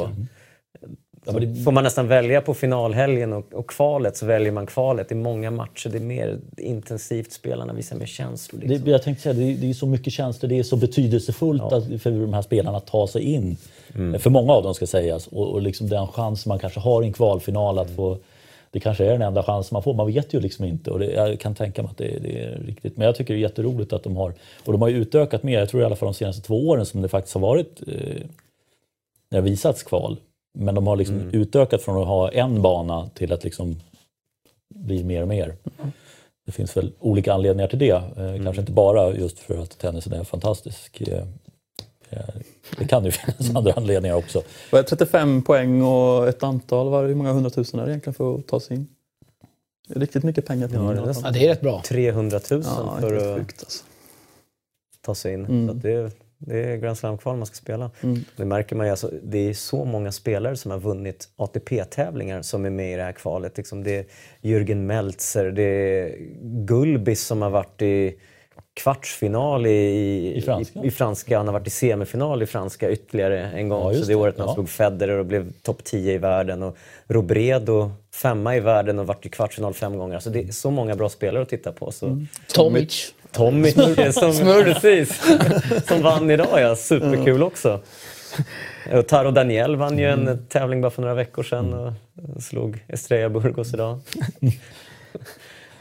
[1.26, 1.64] Ja, det...
[1.64, 5.10] Får man nästan välja på finalhelgen och, och, kvalet så väljer man kvalet.
[5.10, 8.62] Det är många matcher, det är mer intensivt, spelarna visar mer känslor.
[8.62, 8.86] Liksom.
[8.86, 11.64] Det, jag tänkte säga, det är, det är så mycket känslor, det är så betydelsefullt
[11.72, 11.78] ja.
[11.78, 13.58] att, för de här spelarna att ta sig in.
[13.96, 14.20] Mm.
[14.20, 15.28] För många av dem ska sägas.
[15.28, 17.96] Och, och liksom den chans man kanske har i en kvalfinal att mm.
[17.96, 18.18] få
[18.74, 19.94] det kanske är den enda chansen man får.
[19.94, 22.60] Man vet ju liksom inte och det, jag kan tänka mig att det, det, är
[22.66, 22.98] riktigt.
[22.98, 24.34] Men jag tycker det är jätteroligt att de har,
[24.66, 26.86] och de har ju utökat mer, jag tror i alla fall de senaste två åren
[26.86, 28.26] som det faktiskt har varit, eh, när
[29.30, 30.18] det har visats kval.
[30.58, 31.42] Men de har liksom mm.
[31.42, 33.76] utökat från att ha en bana till att liksom
[34.76, 35.56] bli mer och mer.
[35.80, 35.92] Mm.
[36.46, 37.92] Det finns väl olika anledningar till det.
[37.92, 38.44] Eh, mm.
[38.44, 41.02] Kanske inte bara just för att tennisen är fantastisk.
[41.02, 41.24] Eh,
[42.78, 44.44] det kan ju finnas andra anledningar också.
[44.72, 48.60] 35 poäng och ett antal, var hur många hundratusen är det egentligen för att ta
[48.60, 48.88] sig in?
[49.88, 51.82] Det är riktigt mycket pengar till ja, det, ja, det är rätt bra.
[51.86, 53.84] 300 000 ja, för att alltså.
[55.02, 55.46] ta sig in.
[55.46, 55.68] Mm.
[55.68, 57.92] Så det, det är Grand Slam-kval man ska spela.
[58.02, 58.20] Mm.
[58.38, 58.92] Det märker man ju.
[58.92, 63.04] Alltså, det är så många spelare som har vunnit ATP-tävlingar som är med i det
[63.04, 63.58] här kvalet.
[63.58, 64.06] Liksom det är
[64.42, 68.16] Jürgen Meltzer, det är Gulbis som har varit i
[68.74, 70.80] kvartsfinal i, I franska.
[70.84, 71.38] i, i franska.
[71.38, 73.88] Han har varit i semifinal i franska ytterligare en gång.
[73.94, 74.16] Ja, så det det.
[74.16, 74.54] året när han Ja.
[74.56, 76.64] slog Federer och blev topp 10 i världen.
[76.64, 80.16] Och Robredo femma i världen och varit i kvartsfinal fem gånger.
[80.16, 81.92] Alltså det är så många bra spelare att titta på.
[81.92, 82.06] Så.
[82.06, 82.28] Mm.
[82.54, 83.14] Tomic.
[83.32, 83.72] Tommy
[84.12, 85.22] som, precis,
[85.88, 86.76] som vann idag ja.
[86.76, 87.80] Superkul också.
[88.94, 90.28] Och Taro Daniel vann ju Mm.
[90.28, 91.94] en tävling bara för några veckor sedan och
[92.44, 94.00] slog Estrella Burgos idag.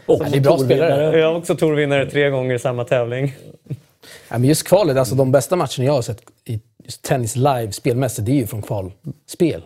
[0.06, 1.18] Och Ja, det är bra spelare.
[1.18, 3.34] Jag har också torvinnare tre gånger i samma tävling.
[4.28, 7.72] Ja, men just kvalet, alltså de bästa matcherna jag har sett i just tennis live
[7.72, 9.62] spelmässigt, det är ju från kvalspel.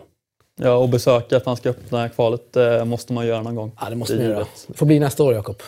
[0.59, 3.71] Ja, och besöka att man ska öppna kvalet eh, måste man göra någon gång.
[3.81, 4.47] Ja, det måste är man göra.
[4.67, 5.61] Det får bli nästa år, Jakob.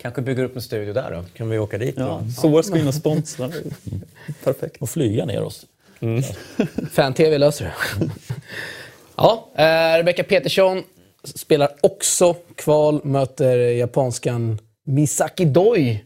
[0.00, 1.24] Kanske bygger upp en studio där då?
[1.36, 1.94] Kan vi åka dit?
[1.98, 3.50] Ja, så ska in och sponsra.
[4.44, 4.82] Perfekt.
[4.82, 5.66] och flyga ner oss.
[6.92, 7.72] Fan-TV löser det.
[9.16, 10.82] ja, eh, Rebecca Petersson
[11.24, 16.04] spelar också kval, möter japanskan Misaki Doi.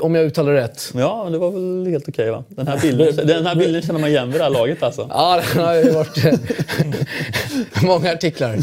[0.00, 0.92] Om jag uttalar det rätt.
[0.94, 2.44] Ja, det var väl helt okej va?
[2.48, 5.06] Den här bilden, den här bilden känner man igen vid det här laget alltså.
[5.10, 6.24] Ja, det har ju varit
[7.82, 8.54] många artiklar.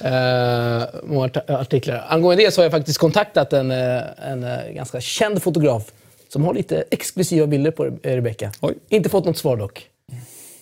[0.00, 2.04] Eh, många art- artiklar.
[2.08, 4.02] Angående det så har jag faktiskt kontaktat en, eh,
[4.32, 5.92] en eh, ganska känd fotograf
[6.32, 8.50] som har lite exklusiva bilder på Re- Rebecca.
[8.60, 8.74] Oj.
[8.88, 9.86] Inte fått något svar dock.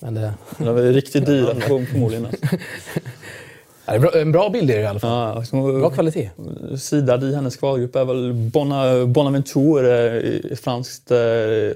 [0.01, 2.27] Men eh, Den var riktigt dyra för- förmodligen.
[2.27, 2.47] Alltså.
[2.47, 3.76] ja, det är bra,
[4.14, 5.44] en bra bild är det i alla fall.
[5.53, 6.31] Ja, Bra kvalitet.
[6.79, 11.18] Sidad i hennes kvalgrupp är väl Bona, Bonaventure, eh, franskt eh,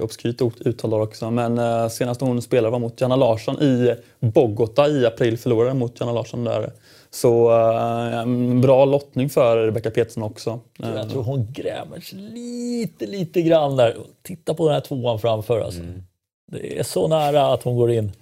[0.05, 1.31] obskyrt ut- uttal också.
[1.31, 6.01] Men eh, senast hon spelade var mot Janna Larsson i Bogota i april, förlorade mot
[6.01, 6.73] Janna Larsson där.
[7.11, 10.61] Så eh, en bra lottning för Rebecca Peterson också.
[10.79, 13.97] Jag tror hon grämer sig lite, lite grann där.
[14.23, 15.61] Titta på den här tvåan framför.
[15.61, 15.81] Alltså.
[16.53, 18.13] Det är så nära att hon går in.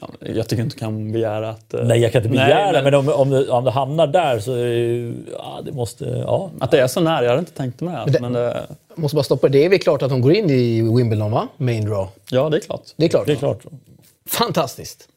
[0.00, 1.74] ja, jag tycker inte du kan begära att...
[1.74, 4.38] eh, Nej, jag kan inte nej, begära, men, om, om, det, om det hamnar där
[4.38, 5.14] så är det ju...
[5.38, 6.04] Ja, det måste...
[6.04, 6.50] Ja.
[6.60, 8.12] Att det är så nära, jag hade inte tänkt mig det.
[8.20, 9.58] Men men det- det, Måste bara stoppa det.
[9.58, 11.48] Det är väl klart att hon går in i Wimbledon, va?
[11.56, 12.08] Main draw.
[12.30, 12.82] ja, det är klart.
[12.96, 13.26] Det är klart.
[13.26, 13.64] Det är klart.
[14.28, 15.08] Fantastiskt.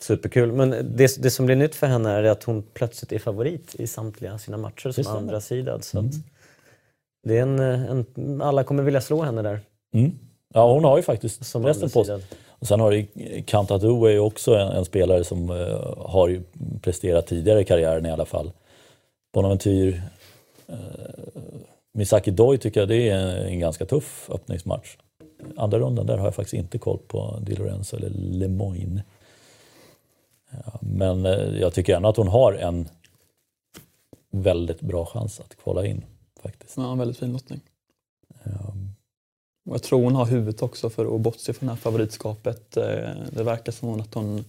[0.00, 0.52] Superkul.
[0.52, 3.86] Men det, det som blir nytt för henne är att hon plötsligt är favorit i
[3.86, 5.84] samtliga sina matcher som andra sidad.
[5.84, 6.04] Så att
[7.24, 9.60] det är en, en, alla kommer vilja slå henne där.
[9.94, 10.10] Mm.
[10.54, 12.22] Ja, hon har ju faktiskt Som resten på sig.
[12.48, 12.90] Och sen har
[14.06, 16.42] är ju också en, en spelare som eh, har ju
[16.82, 18.52] presterat tidigare i karriären i alla fall.
[19.32, 20.02] Bonaventure,
[20.66, 20.76] eh,
[21.92, 24.96] Misaki Doi tycker jag det är en, en ganska tuff öppningsmatch.
[25.56, 29.02] Andra rundan där har jag faktiskt inte koll på Di Lorenzo eller Lemoine.
[30.50, 32.88] Ja, men eh, jag tycker ändå att hon har en
[34.30, 36.04] väldigt bra chans att kvala in
[36.42, 36.76] faktiskt.
[36.76, 37.60] Ja, en väldigt fin lottning.
[38.44, 38.74] Ja.
[39.68, 42.76] Och jag tror hon har huvudet också för att bortse från det här favoritskapet.
[42.76, 42.84] Eh,
[43.30, 44.44] Det verkar som att hon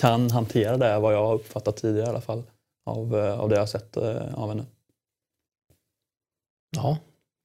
[0.00, 2.42] kan hantera det, vad jag har uppfattat tidigare i alla fall.
[2.86, 4.64] Av, eh, av det jag har sett eh, av henne.
[6.76, 6.96] Ja.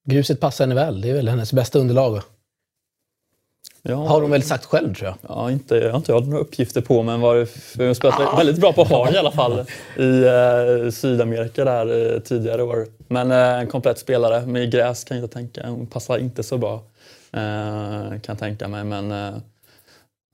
[0.06, 1.02] Gruset passar henne väl.
[1.02, 2.22] Det är väl hennes bästa underlag.
[3.82, 5.16] Ja, Har hon väl sagt själv, tror jag.
[5.30, 7.36] Ja, inte, jag har inte jag några uppgifter på men var,
[7.78, 9.66] hon har spelat väldigt bra på hard i alla fall
[9.98, 12.88] i eh, Sydamerika där eh, tidigare år.
[13.08, 15.70] Men eh, en komplett spelare med gräs kan jag inte tänka.
[15.70, 16.82] Hon passar inte så bra
[18.22, 19.34] kan jag tänka mig men eh,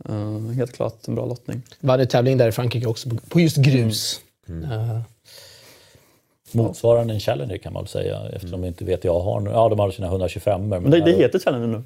[0.10, 1.62] eh, helt klart en bra lottning.
[1.80, 4.22] Vann ju tävling där i Frankrike också, på- just grus.
[4.48, 5.00] Eh,
[6.52, 8.68] Motsvarande en Challenger kan man väl säga eftersom mm.
[8.68, 9.50] inte vet jag har nu.
[9.50, 11.84] Ja, de har sina 125 men Men det, det heter Challenger nu.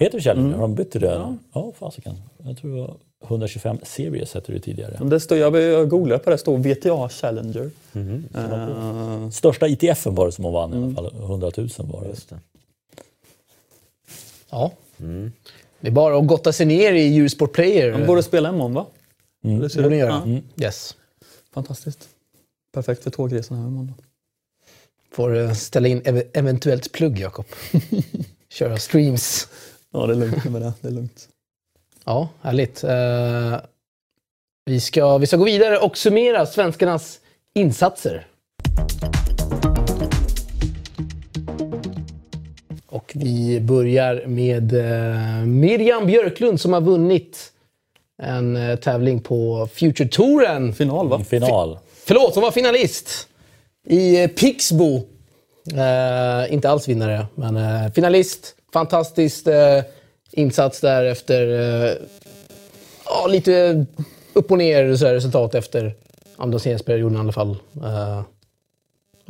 [0.00, 0.48] Heter det Challenger?
[0.48, 0.60] Mm.
[0.60, 1.06] Har de bytt till det?
[1.12, 1.34] Ja.
[1.52, 2.14] Ja, fasiken.
[2.44, 2.94] Jag tror det var
[3.26, 4.98] 125 Series hette det tidigare.
[5.04, 7.70] Det står, jag googlade på det, det står VTA Challenger.
[8.34, 10.98] Eh, Största ITFen var det som hon vann i Mm.
[10.98, 11.20] alla fall.
[11.22, 12.08] 100 000 var det.
[12.08, 12.38] Just det.
[14.50, 14.72] Ja.
[15.80, 17.92] Det är bara att gotta sig ner i Eurosport Player.
[17.92, 18.86] han borde spela imorgon va?
[19.44, 19.58] Mm.
[19.60, 20.22] Det ser borde ut- göra.
[20.56, 20.96] Ja, Yes.
[21.54, 22.08] fantastiskt.
[22.74, 23.94] Perfekt för tågresan här imorgon.
[23.96, 24.04] då.
[25.16, 27.46] Får eh, ställa in ev- eventuellt plugg, Jakob.
[28.48, 29.48] Köra streams.
[29.92, 30.72] Ja, det är lugnt med det.
[30.80, 31.28] Det är lugnt.
[32.04, 32.84] Ja, härligt.
[32.84, 33.60] Eh,
[34.64, 37.20] vi, ska, vi ska gå vidare och summera svenskarnas
[37.54, 38.26] insatser.
[42.90, 47.52] Och vi börjar med eh, Miriam Björklund som har vunnit
[48.22, 50.72] en eh, tävling på Future Touren.
[50.74, 51.24] Final va?
[51.24, 51.78] Final.
[52.04, 53.28] Förlåt, hon var finalist
[53.86, 54.96] i eh, Pixbo.
[55.74, 58.54] Eh, inte alls vinnare, men eh, finalist.
[58.72, 59.80] Fantastiskt eh,
[60.32, 61.46] insats där efter
[61.86, 61.92] eh,
[63.04, 63.86] ja, lite
[64.32, 65.94] upp och ner så här, resultat efter
[66.36, 67.56] amortiseringsperioden i alla fall.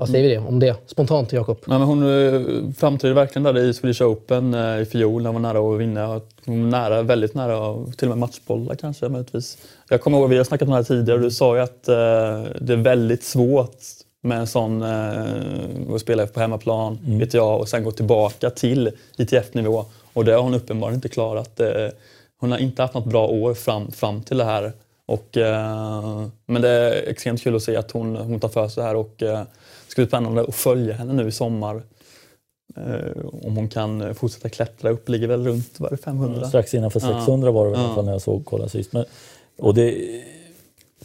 [0.01, 1.59] Vad säger vi det, om det spontant, Jakob?
[1.65, 2.41] Men hon eh,
[2.77, 5.23] framträdde verkligen där i Swedish Open eh, i fjol.
[5.23, 6.21] När hon var nära att vinna.
[6.45, 9.59] Hon nära, väldigt nära, till och med matchbollar kanske möjligtvis.
[9.89, 11.89] Jag kommer ihåg, vi har snackat om det här tidigare och du sa ju att
[11.89, 11.95] eh,
[12.61, 13.77] det är väldigt svårt
[14.23, 18.91] med en sån, eh, och spela på hemmaplan, vet jag, och sen gå tillbaka till
[19.17, 19.85] ITF-nivå.
[20.13, 21.61] Och det har hon uppenbarligen inte klarat.
[21.61, 21.69] Eh,
[22.41, 24.73] hon har inte haft något bra år fram, fram till det här.
[25.07, 28.85] Och, eh, men det är extremt kul att se att hon, hon tar för sig
[28.85, 29.43] här och eh,
[29.91, 31.83] ska bli spännande att följa henne nu i sommar.
[32.77, 36.49] Eh, om hon kan fortsätta klättra upp, ligger väl runt vad är det, 500?
[36.49, 37.95] Strax innanför 600 var det väl i alla Ja.
[37.95, 38.93] fall när jag såg kolla sist.
[38.93, 39.05] Men,
[39.59, 39.85] och det,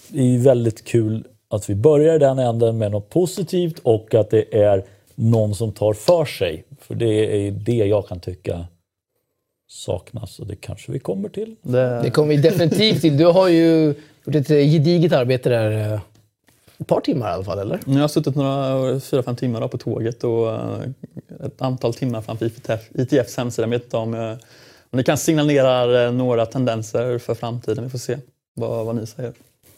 [0.08, 4.30] det är ju väldigt kul att vi börjar den änden med något positivt och att
[4.30, 4.84] det är
[5.16, 6.64] någon som tar för sig.
[6.82, 8.66] För det är ju det jag kan tycka
[9.68, 11.56] saknas och det kanske vi kommer till.
[11.62, 13.18] Det, Det kommer vi definitivt till.
[13.18, 13.96] Du har ju
[14.26, 16.00] gjort ett gediget arbete där.
[16.78, 17.80] Ett par timmar i alla fall, eller?
[17.86, 20.80] Jag har suttit några, fyra, fem timmar på tåget och eh,
[21.46, 23.64] ett antal timmar framför ITF, ITFs hemsida.
[23.68, 24.32] Jag vet inte om, eh,
[24.90, 27.84] om det kan signalera eh, några tendenser för framtiden.
[27.84, 28.18] Vi får se
[28.54, 29.34] vad, vad ni säger.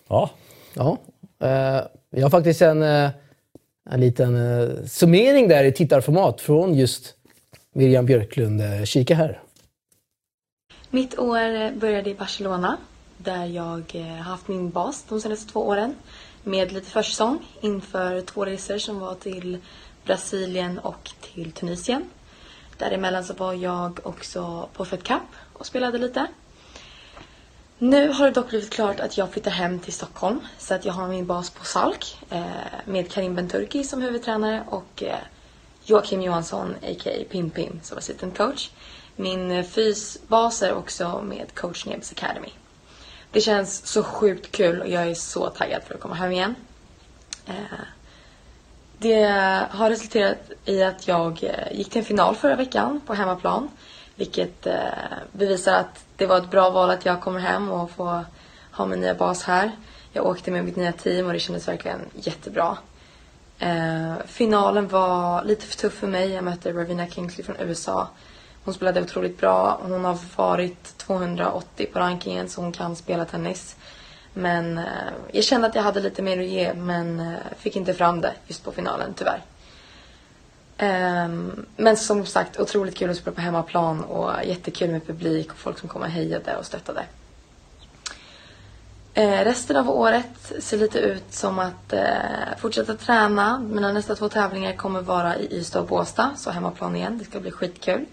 [0.07, 0.29] Ja,
[0.73, 0.97] Ja.
[2.09, 3.11] Jag har faktiskt en, en
[3.99, 7.15] liten summering där i tittarformat från just
[7.73, 8.61] Miriam Björklund.
[8.87, 9.41] Kika här.
[10.89, 12.77] Mitt år började i Barcelona
[13.17, 15.95] där jag har haft min bas de senaste två åren
[16.47, 19.57] med lite försäsong inför två resor som var till
[20.05, 22.09] Brasilien och till Tunisien.
[22.77, 25.21] Däremellan så var jag också på Fed Cup
[25.53, 26.27] och spelade lite.
[27.77, 30.93] Nu har det dock blivit klart att jag flyttar hem till Stockholm så att jag
[30.93, 32.45] har min bas på Salk eh,
[32.85, 35.17] med Karim Benturki som huvudtränare och eh,
[35.83, 37.23] Joakim Johansson, a.k.a.
[37.29, 38.69] Pim Pim, som assistant coach.
[39.15, 42.49] Min eh, fysbas är också med coach Nebs Academy.
[43.31, 46.55] Det känns så sjukt kul och jag är så taggad för att komma hem igen.
[47.47, 47.53] Eh,
[48.97, 49.23] det
[49.69, 53.69] har resulterat i att jag eh, gick till en final förra veckan på hemmaplan.
[54.15, 54.75] Vilket eh,
[55.31, 58.25] bevisar att det var ett bra val att jag kommer hem och får
[58.71, 59.71] ha min nya bas här.
[60.11, 62.77] Jag åkte med mitt nya team och det kändes verkligen jättebra.
[64.25, 66.29] Finalen var lite för tuff för mig.
[66.29, 68.07] Jag mötte Ravina Kingsley från USA.
[68.67, 69.79] Hon spelade otroligt bra.
[69.81, 73.75] Hon har varit 280 på rankingen så hon kan spela tennis.
[74.33, 74.83] Men eh,
[75.31, 78.33] jag kände att jag hade lite mer att ge men eh, fick inte fram det
[78.47, 79.41] just på finalen tyvärr.
[80.77, 85.57] Ehm, men som sagt otroligt kul att spela på hemmaplan och jättekul med publik och
[85.57, 87.03] folk som kom och hejade och stöttade.
[89.13, 93.59] Eh, resten av året ser lite ut som att eh, fortsätta träna.
[93.59, 97.17] Mina nästa två tävlingar kommer vara i Ystad och Båstad, så hemmaplan igen.
[97.17, 98.05] Det ska bli skitkul.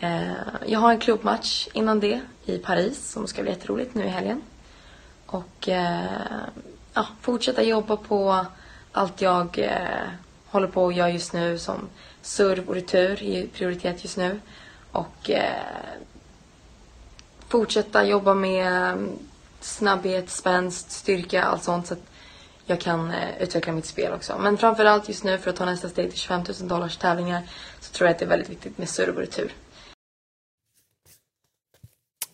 [0.00, 0.32] Eh,
[0.66, 4.42] jag har en klubbmatch innan det i Paris som ska bli jätteroligt nu i helgen.
[5.26, 6.04] Och eh,
[6.94, 8.46] ja, fortsätta jobba på
[8.92, 10.08] allt jag eh,
[10.46, 11.88] håller på att göra just nu som
[12.22, 14.40] serv och retur är prioritet just nu.
[14.92, 15.62] Och eh,
[17.48, 19.18] fortsätta jobba med mm,
[19.60, 22.10] snabbhet, spänst, styrka, allt sånt så att
[22.66, 24.38] jag kan eh, utveckla mitt spel också.
[24.38, 27.42] Men framförallt just nu för att ta nästa steg till 25 000 dollars tävlingar
[27.80, 29.52] så tror jag att det är väldigt viktigt med serv och retur.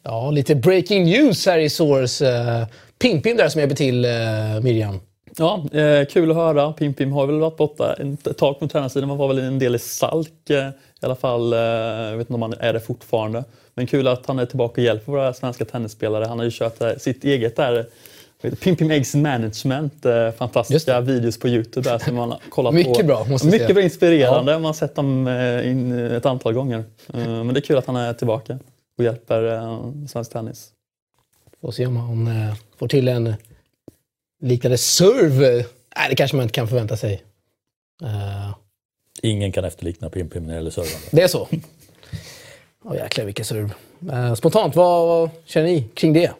[0.05, 2.25] Ja, lite breaking news här i Source.
[2.25, 2.67] Uh,
[2.99, 5.01] Pim-Pim där som hjälper till uh, Miriam.
[5.39, 6.73] Ja, eh, kul att höra.
[6.73, 7.97] Pim Pim har väl varit borta
[8.31, 9.09] ett tag på tränarsidan.
[9.09, 11.53] Man var väl en del i Salk eh, i alla fall.
[11.53, 13.45] Eh, jag vet inte om han är det fortfarande.
[13.75, 16.25] Men kul att han är tillbaka och hjälper våra svenska tennisspelare.
[16.25, 17.87] Han har ju kört eh, sitt eget där
[18.61, 22.99] Pim Pim Eggs Management, eh, fantastiska videos på Youtube där som man har kollat Mycket
[22.99, 23.07] på.
[23.07, 26.85] bra, måste Mycket bra inspirerande, man har sett dem eh, in ett antal gånger.
[27.15, 28.59] Eh, men det är kul att han är tillbaka
[28.99, 30.73] och hjälper eh, svensk tennis.
[31.61, 33.35] Får se om han uh, får till en
[34.43, 35.65] liknande serve.
[35.97, 37.23] Nej, det kanske man inte kan förvänta sig.
[38.03, 38.55] Uh,
[39.23, 40.97] ingen kan efterlikna Pim Pim när det gäller servande.
[41.11, 41.49] det är så.
[42.85, 43.71] Åh jäklar vilken serve.
[44.13, 46.33] Uh, spontant, vad, vad känner ni kring det?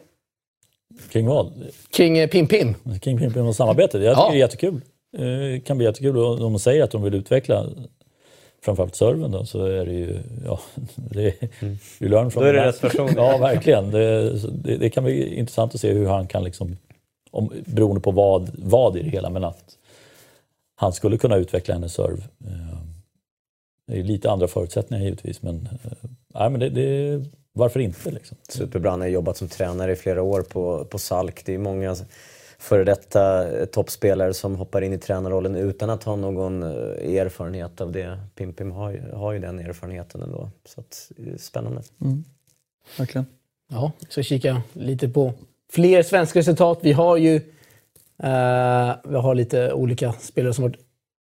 [1.09, 1.53] Kring vad?
[1.89, 2.99] Kring Pim-Pim?
[2.99, 4.01] Kring Pim Pim och samarbetet.
[4.03, 4.29] Jag tycker Ja.
[4.31, 4.81] det är jättekul.
[5.17, 6.17] Det kan bli jättekul.
[6.17, 7.69] Och om de säger att de vill utveckla
[8.63, 10.19] framförallt serven då, så är det ju...
[10.45, 10.59] Ja,
[10.95, 11.35] det,
[11.99, 13.09] you learn from Då är det rätt person.
[13.15, 13.91] Ja, verkligen.
[13.91, 16.77] Det, det, det kan bli intressant att se hur han kan, liksom,
[17.31, 19.77] om, beroende på vad, vad i det hela, men att
[20.75, 22.21] han skulle kunna utveckla hennes serve.
[22.47, 22.77] Eh,
[23.87, 27.23] Det är lite andra förutsättningar givetvis, men, eh, nej, men det, det,
[27.53, 28.11] varför inte?
[28.11, 28.37] Liksom?
[28.49, 28.91] Superbra.
[28.91, 31.45] Han har jobbat som tränare i flera år på, på Salk.
[31.45, 31.95] Det är många
[32.63, 37.81] före detta eh, toppspelare som hoppar in i tränarrollen utan att ha någon eh, erfarenhet
[37.81, 38.19] av det.
[38.35, 40.49] Pim-Pim har, ju- har ju den erfarenheten ändå.
[40.65, 41.81] Så att, det är spännande.
[42.97, 43.25] Verkligen.
[43.71, 45.33] Ja, ska kika lite på
[45.71, 46.79] fler svenska resultat.
[46.81, 47.35] Vi har ju
[48.23, 50.79] eh, vi har lite olika spelare som varit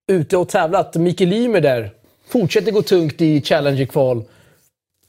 [0.07, 0.95] ute och tävlat.
[0.95, 1.91] Mikael Ymer där
[2.27, 4.23] fortsätter gå tungt i Challenger-kval.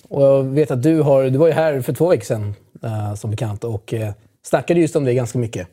[0.09, 3.15] Och jag vet att du, har, du var ju här för två veckor sedan eh,
[3.15, 4.13] som bekant och eh,
[4.43, 5.69] snackade just om det ganska mycket.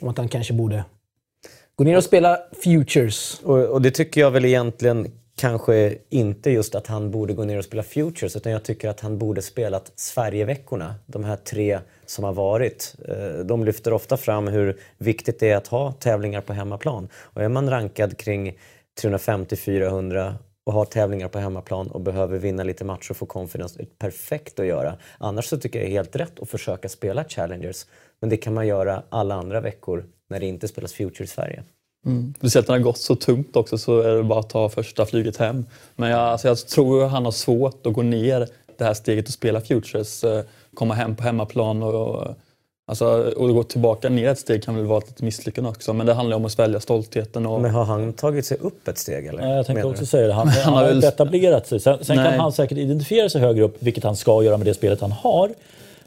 [0.00, 3.40] Om att han kanske borde gå Gå ner och spela Futures.
[3.44, 7.58] Och, och det tycker jag väl egentligen kanske inte just att han borde gå ner
[7.58, 10.94] och spela Futures utan jag tycker att han borde spelat Sverigeveckorna.
[11.06, 12.94] De här tre som har varit.
[13.08, 17.08] Eh, De lyfter ofta fram hur viktigt det är att ha tävlingar på hemmaplan.
[17.14, 18.58] Och är man rankad kring
[19.02, 23.82] 350-400 och har tävlingar på hemmaplan och behöver vinna lite matcher och få confidence, det
[23.82, 24.96] är perfekt att göra.
[25.18, 27.86] Annars så tycker jag det är helt rätt att försöka spela Challengers.
[28.20, 31.62] Men det kan man göra alla andra veckor när det inte spelas Future i Sverige.
[32.06, 32.34] Mm.
[32.38, 35.06] Speciellt när det har gått så tungt också så är det bara att ta första
[35.06, 35.66] flyget hem.
[35.96, 38.48] Men jag, alltså jag tror han har svårt att gå ner
[38.78, 40.24] det här steget och spela Futures.
[40.24, 40.44] Eh,
[40.74, 42.36] komma hem på hemmaplan och, och,
[42.86, 45.92] alltså, och gå tillbaka ner ett steg kan väl vara ett misslyckande också.
[45.92, 47.46] Men det handlar om att svälja stoltheten.
[47.46, 49.48] Och, Men har han tagit sig upp ett steg eller?
[49.48, 50.06] Ja, jag tänkte också du?
[50.06, 50.32] säga det.
[50.32, 51.80] Han, han, har har väl- inte etablerat sig.
[51.80, 54.74] Sen, sen kan han säkert identifiera sig högre upp, vilket han ska göra med det
[54.74, 55.50] spelet han har.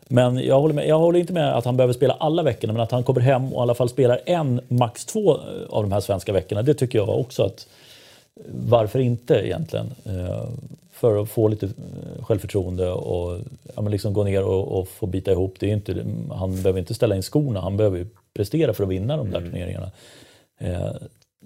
[0.08, 2.82] Men jag håller, med, jag håller inte med att han behöver spela alla veckorna, men
[2.82, 5.92] att han kommer hem och i alla fall spelar en, max två eh, av de
[5.92, 7.68] här svenska veckorna, det tycker jag också att
[8.46, 9.94] varför inte egentligen?
[10.06, 10.50] Eh,
[10.92, 13.40] För att få lite eh, självförtroende och
[13.76, 15.56] ja, men liksom gå ner och, och få bita ihop.
[15.60, 18.90] Det är inte, han behöver inte ställa in skorna, han behöver ju prestera för att
[18.90, 19.92] vinna de där turneringarna.
[20.60, 20.92] Eh,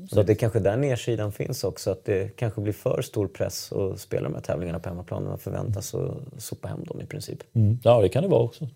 [0.09, 3.71] Så det är kanske där nedsidan finns också, att det kanske blir för stor press
[3.71, 7.05] att spela de här tävlingarna på hemmaplan när man förväntas att sopa hem dem i
[7.05, 7.43] princip.
[7.53, 8.67] mm, Ja, det kan det vara också.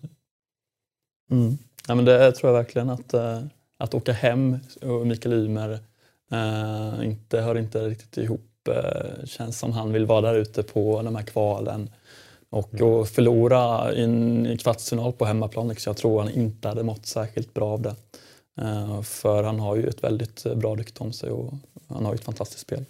[1.30, 1.58] Mm.
[1.88, 3.14] Ja, men det tror jag verkligen att,
[3.78, 5.78] att åka hem och Mikael Ymer
[6.32, 8.68] eh, inte, hör inte riktigt ihop.
[8.68, 11.90] Eh, känns som han vill vara där ute på de här kvalen.
[12.50, 17.06] Och, och förlora i en kvartsfinal på hemmaplan, liksom, jag tror han inte hade mått
[17.06, 17.94] särskilt bra av det.
[18.60, 21.52] Eh, för han har ju ett väldigt bra rykte om sig och
[21.88, 22.84] han har ju ett fantastiskt spel.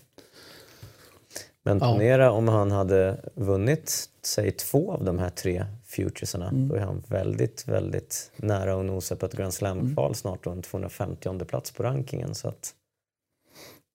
[1.62, 1.92] Men Ja.
[1.92, 6.50] ponera om han hade vunnit, säg två av de här tre futuresarna.
[6.52, 10.62] Då är han väldigt, väldigt nära att nosa på ett Grand Slam-kval snart och en
[10.62, 12.34] 250 plats på rankingen.
[12.34, 12.74] Så att,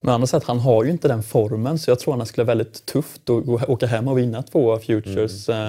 [0.02, 2.56] Men andra sätt, han har ju inte den formen så jag tror han skulle vara
[2.56, 5.50] väldigt tufft att gå- åka hem och vinna två Futures.
[5.50, 5.68] Eh,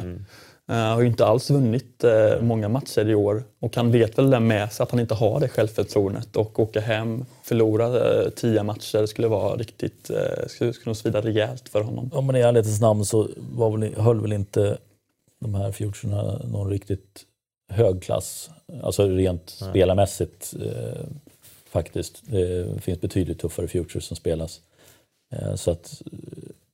[0.71, 4.31] eh, har ju inte alls vunnit eh, många matcher i år och han vet väl
[4.31, 7.87] det med sig att han inte har det självförtroendet och åka hem, förlora
[8.23, 10.11] eh, tio matcher skulle vara riktigt,
[10.47, 12.11] skulle, skulle nog svida rejält för honom.
[12.14, 14.79] Om man i ärlighetens namn så var väl, höll väl inte
[15.40, 17.23] de här futurerna någon riktigt
[17.73, 18.51] hög klass.
[18.83, 21.01] Alltså rent spelarmässigt eh,
[21.70, 22.22] faktiskt.
[22.26, 24.61] Det finns betydligt tuffare futures som spelas.
[25.33, 26.02] Eh, så att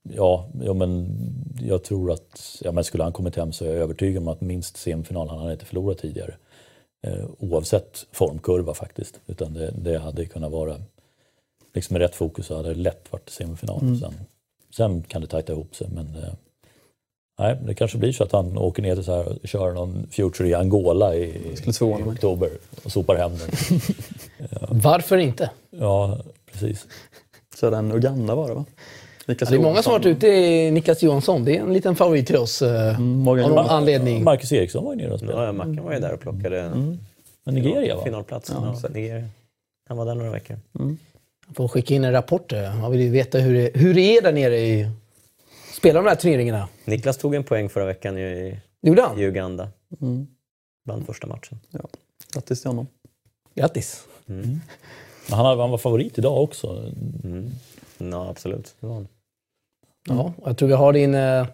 [0.02, 1.16] ja, ja, men
[1.60, 4.40] jag tror att ja, men skulle han kommit hem så är jag övertygad om att
[4.40, 6.34] minst semifinal han hade inte förlorat tidigare.
[7.06, 9.20] Eh, oavsett formkurva faktiskt.
[9.26, 10.76] Utan det, det hade kunnat vara
[11.74, 13.98] liksom med rätt fokus så hade det lätt varit semifinal.
[14.00, 14.14] Sen,
[14.76, 16.32] sen kan det tajta ihop sig men eh,
[17.38, 20.06] nej, det kanske blir så att han åker ner till så här och kör någon
[20.10, 21.70] future i Angola i, i
[22.06, 22.50] oktober
[22.84, 23.80] och sopar hem den.
[24.82, 25.50] Varför inte?
[25.70, 26.18] Ja,
[26.52, 26.86] precis.
[27.56, 28.64] Så den Uganda var det va?
[29.26, 31.44] Niklas Ja, det är många som varit ute i Niklas Johansson.
[31.44, 32.62] Det är en liten favorit till oss.
[32.62, 33.76] eh, Mm, Morgan av någon Johansson.
[33.76, 34.24] anledning.
[34.24, 35.46] Marcus Eriksson var ju nere och spelade.
[35.46, 36.70] ja, Mackan var ju där och plockade
[37.44, 38.04] Men Nigeria va?
[38.04, 38.56] finalplatsen.
[38.60, 38.94] Ja, Ja, exakt.
[38.94, 39.28] Nigeria.
[39.88, 40.56] Han var där några veckor.
[41.54, 42.52] Får skicka in en rapport.
[42.52, 42.80] eh.
[42.80, 44.90] Man vill ju veta hur det, hur det är där nere i...
[45.76, 46.68] Spela de här turneringarna.
[46.84, 49.68] Niklas tog en poäng förra veckan i, i Uganda.
[50.00, 50.26] Mm.
[50.84, 51.60] Vann första matchen.
[52.32, 52.86] Grattis till honom.
[53.54, 54.06] Grattis.
[54.26, 54.60] Men
[55.30, 56.92] han, han var favorit idag också.
[57.98, 58.76] Ja, absolut.
[58.80, 59.08] Det var han.
[60.08, 61.46] Ja, jag tror vi har din, eh,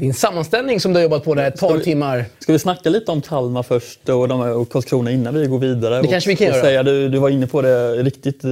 [0.00, 2.24] din sammanställning som du har jobbat på där ett par vi- timmar.
[2.38, 6.02] Ska vi snacka lite om Kalmar först och, de, och Karlskrona innan vi går vidare?
[6.02, 6.60] Det kanske vi kan göra.
[6.60, 8.50] Säga, du, du var inne på det riktigt, eh,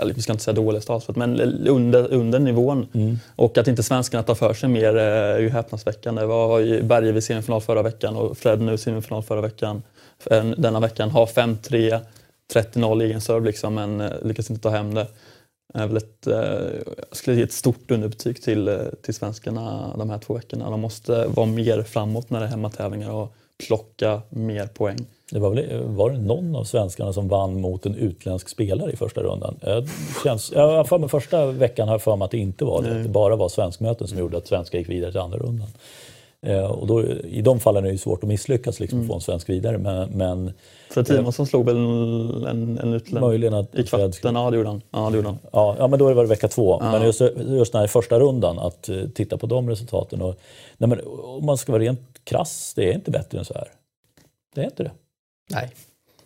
[0.00, 2.86] eller vi ska inte säga dåligt stavsfört, men under, under nivån.
[2.94, 3.18] Mm.
[3.36, 6.22] Och att inte svenskarna tar för sig mer eh, är ju häpnadsväckande.
[6.64, 9.82] Ju Berge vid semifinal förra veckan och Fred nu semifinal förra veckan.
[10.30, 11.98] En- Denna veckan har 5-3,
[12.54, 15.06] 30-0 i egen serve liksom, men eh, lyckas inte ta hem det.
[15.74, 16.34] Är väl ett, eh,
[16.96, 20.70] jag skulle ge ett stort underbetyg till, eh, till svenskarna de här två veckorna.
[20.70, 23.32] De måste vara mer framåt när det är hemmatävlingar och
[23.66, 25.06] plocka mer poäng.
[25.30, 28.96] Det var, väl, var det någon av svenskarna som vann mot en utländsk spelare i
[28.96, 29.56] första rundan?
[29.60, 29.88] Jag,
[30.24, 32.90] känns, jag har för första veckan har jag för mig att det inte var det.
[32.90, 35.68] Att det bara var svenskmöten som gjorde att svenskar gick vidare till andra rundan.
[36.46, 39.20] Eh, och då, I de fallen är det ju svårt att misslyckas liksom, få en
[39.20, 39.78] svensk vidare.
[39.78, 40.52] Men, men
[40.90, 44.34] För Timonsson slog väl en, en möjligen att i Fred kvarten?
[44.34, 44.82] Ja, det gjorde han.
[44.90, 45.38] Ja, det gjorde han.
[45.52, 46.78] Ja, ja, men då var det vecka två.
[46.80, 46.92] Ja.
[46.92, 50.22] Men just, just den här första rundan, att eh, titta på de resultaten.
[50.22, 50.40] Och,
[50.78, 53.68] nej, men, om man ska vara rent krass, det är inte bättre än så här.
[54.54, 54.90] Det är inte det.
[55.50, 55.70] Nej.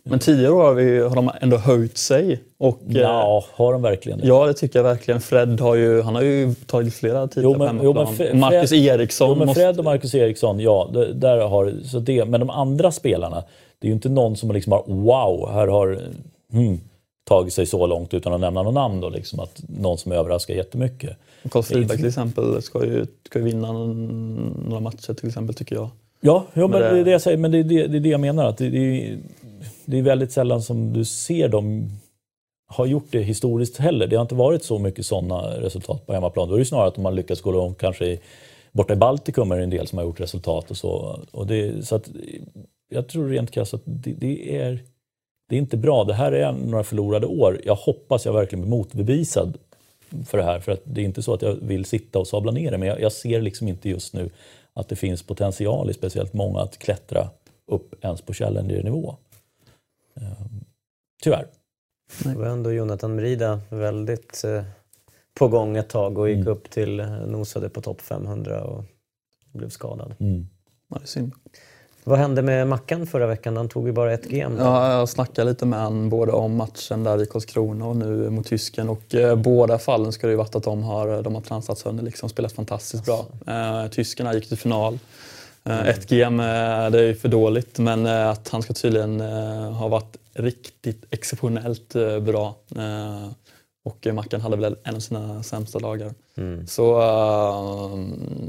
[0.07, 2.43] Men tidigare år har, vi, har de ändå höjt sig.
[2.59, 4.27] Och, eh, Ja, har de verkligen det?
[4.27, 5.21] Ja, det tycker jag verkligen.
[5.21, 8.29] Fred har ju, han har ju tagit flera titlar Jo, på men- jo, men hemmaplan.
[8.29, 9.61] Fre- Marcus Fred- Eriksson Jo, men måste...
[9.61, 13.45] Fred och Marcus Eriksson, ja, det, där har, så det, men de andra spelarna,
[13.79, 15.99] det är ju inte någon som liksom har wow, här har,
[16.53, 16.81] hmm,
[17.29, 20.55] tagit sig så långt utan att nämna någon namn då, liksom, att någon som överraskar
[20.55, 21.17] jättemycket.
[21.51, 25.89] Carl Friberg till exempel ska ju, ska ju vinna några matcher till exempel tycker jag.
[26.21, 28.01] Ja, ja men, det- det är det jag säger, men det är det, det, är
[28.01, 28.45] det jag menar.
[28.47, 29.19] Att det, det, är,
[29.87, 31.91] det är väldigt sällan som du ser dem
[32.69, 34.07] ha gjort det historiskt heller.
[34.07, 36.49] Det har inte varit så mycket sådana resultat på hemmaplan.
[36.49, 38.21] Då är det snarare att de har lyckats gå långt, kanske i,
[38.73, 41.21] borta i Baltikum är det en del som har gjort resultat och så.
[41.33, 42.11] Och det, så att,
[42.89, 44.79] jag tror rent krasst att det, det, är,
[45.49, 46.05] det är inte bra.
[46.05, 47.61] Det här är några förlorade år.
[47.65, 49.59] Jag hoppas jag verkligen blir motbevisad
[50.27, 50.61] för det här.
[50.61, 52.89] För att det är inte så att jag vill sitta och sabla ner det, men
[52.89, 54.31] jag, jag ser liksom inte just nu
[54.73, 57.29] att det finns potential i speciellt många att klättra
[57.67, 59.17] upp ens på Challenger-nivå.
[61.25, 61.47] Tyvärr.
[62.25, 64.63] Det var ändå Jonathan Merida väldigt eh,
[65.35, 66.49] på gång ett tag och gick Mm.
[66.49, 68.85] upp till, eh, nosade på topp 500 och
[69.53, 70.15] blev skadad.
[70.21, 70.49] Mm.
[70.89, 71.33] Ja, det är synd.
[72.05, 73.57] Vad hände med Mackan förra veckan?
[73.57, 74.57] Han tog ju bara ett game.
[74.59, 78.47] Ja, jag snackade lite med honom både om matchen där i Karlskrona och nu mot
[78.47, 78.89] tysken.
[78.89, 82.05] Och eh, båda fallen ska det ju varit att de har, de har transat sönder,
[82.05, 83.27] liksom, spelat fantastiskt bra.
[83.47, 84.99] Eh, tyskarna gick till final.
[85.69, 89.21] Eh, ett game, eh, det är ju för dåligt, men eh, att han ska tydligen
[89.75, 92.57] ha varit riktigt exceptionellt bra.
[93.85, 96.15] Och Mackan hade väl en av sina sämsta dagar.
[96.37, 96.67] Mm.
[96.67, 96.95] Så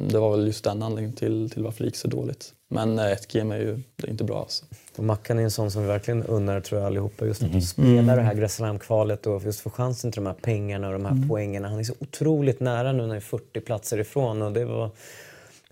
[0.09, 2.53] det var väl just den anledningen till, till varför det gick så dåligt.
[2.69, 4.65] Men ett game är ju det är inte bra alltså.
[4.95, 7.25] Och Mackan är en sån som vi verkligen unnar tror jag allihopa.
[7.25, 10.35] Just att få spela det här Grand Slam-kvalet och just få chansen till de här
[10.41, 11.67] pengarna och de här poängerna.
[11.67, 14.41] Han är så otroligt nära nu när han är 40 platser ifrån.
[14.41, 14.91] Och det var,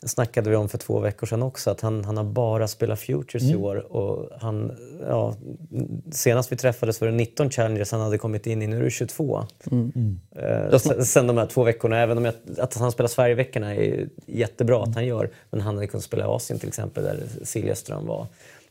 [0.04, 1.72] det snackade vi om för två veckor sedan också.
[1.72, 3.76] Att han, han har bara spelat Futures i år.
[3.76, 4.78] Och han,
[5.08, 5.36] ja,
[6.12, 8.68] senast vi träffades var det 19 Challengers han hade kommit in i.
[8.68, 9.46] Nu är det 22.
[10.36, 12.00] Eh, sen, sen de här två veckorna.
[12.00, 15.30] Även om jag, att han spelar Sverigeveckorna är jättebra att han gör.
[15.50, 18.28] Men han hade kunnat spela i Asien till exempel där Siljaström var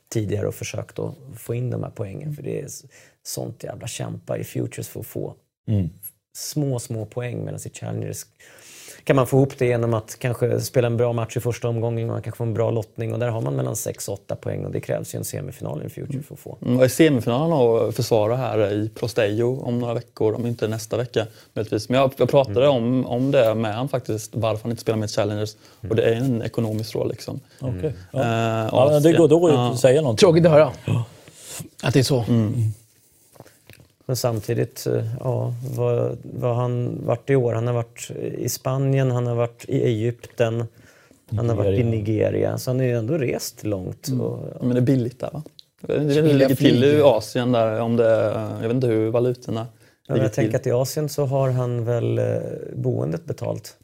[0.09, 2.35] tidigare och försökt att få in de här poängen.
[2.35, 2.67] För det är
[3.23, 5.35] sånt jävla kämpa i Futures för att få
[5.69, 5.91] Mm.
[6.37, 7.45] små, små poäng.
[7.45, 8.25] Medan i Challengers
[9.05, 12.09] kan man få ihop det genom att kanske spela en bra match i första omgången
[12.11, 13.13] och man kanske får en bra lottning.
[13.13, 15.81] Och där har man mellan 6 och 8 poäng och det krävs ju en semifinal
[15.81, 16.59] i en Future för att få.
[16.63, 21.27] Mm, och semifinalen och försvara här i Prostejo om några veckor, om inte nästa vecka
[21.55, 21.89] möjligtvis.
[21.89, 25.11] Men jag, jag pratade om, om det med honom faktiskt, varför han inte spelar med
[25.11, 25.57] Challengers.
[25.91, 27.41] Och det är en ekonomisk roll liksom.
[27.61, 27.93] Okej.
[28.13, 28.21] Ja.
[28.21, 29.71] Eh, Ja, det går då Ja.
[29.73, 30.27] att säga någonting.
[30.27, 30.71] Tråkigt att höra.
[31.83, 32.25] Att det är så.
[34.13, 37.53] Men samtidigt, eh, ja, vad, vad han varit i år?
[37.53, 40.65] Han har varit i Spanien, han har varit i Egypten,
[41.31, 42.59] han har varit i Nigeria.
[42.59, 44.09] Så han har ju ändå rest långt.
[44.21, 45.43] Och, Men det är billigt där va?
[45.81, 48.11] Det ligger till i Asien där, om det,
[48.61, 49.75] jag vet inte hur valutorna ja,
[50.09, 50.61] men ligger jag tänker till.
[50.61, 52.25] att i Asien så har han väl eh,
[52.75, 53.77] boendet betalt.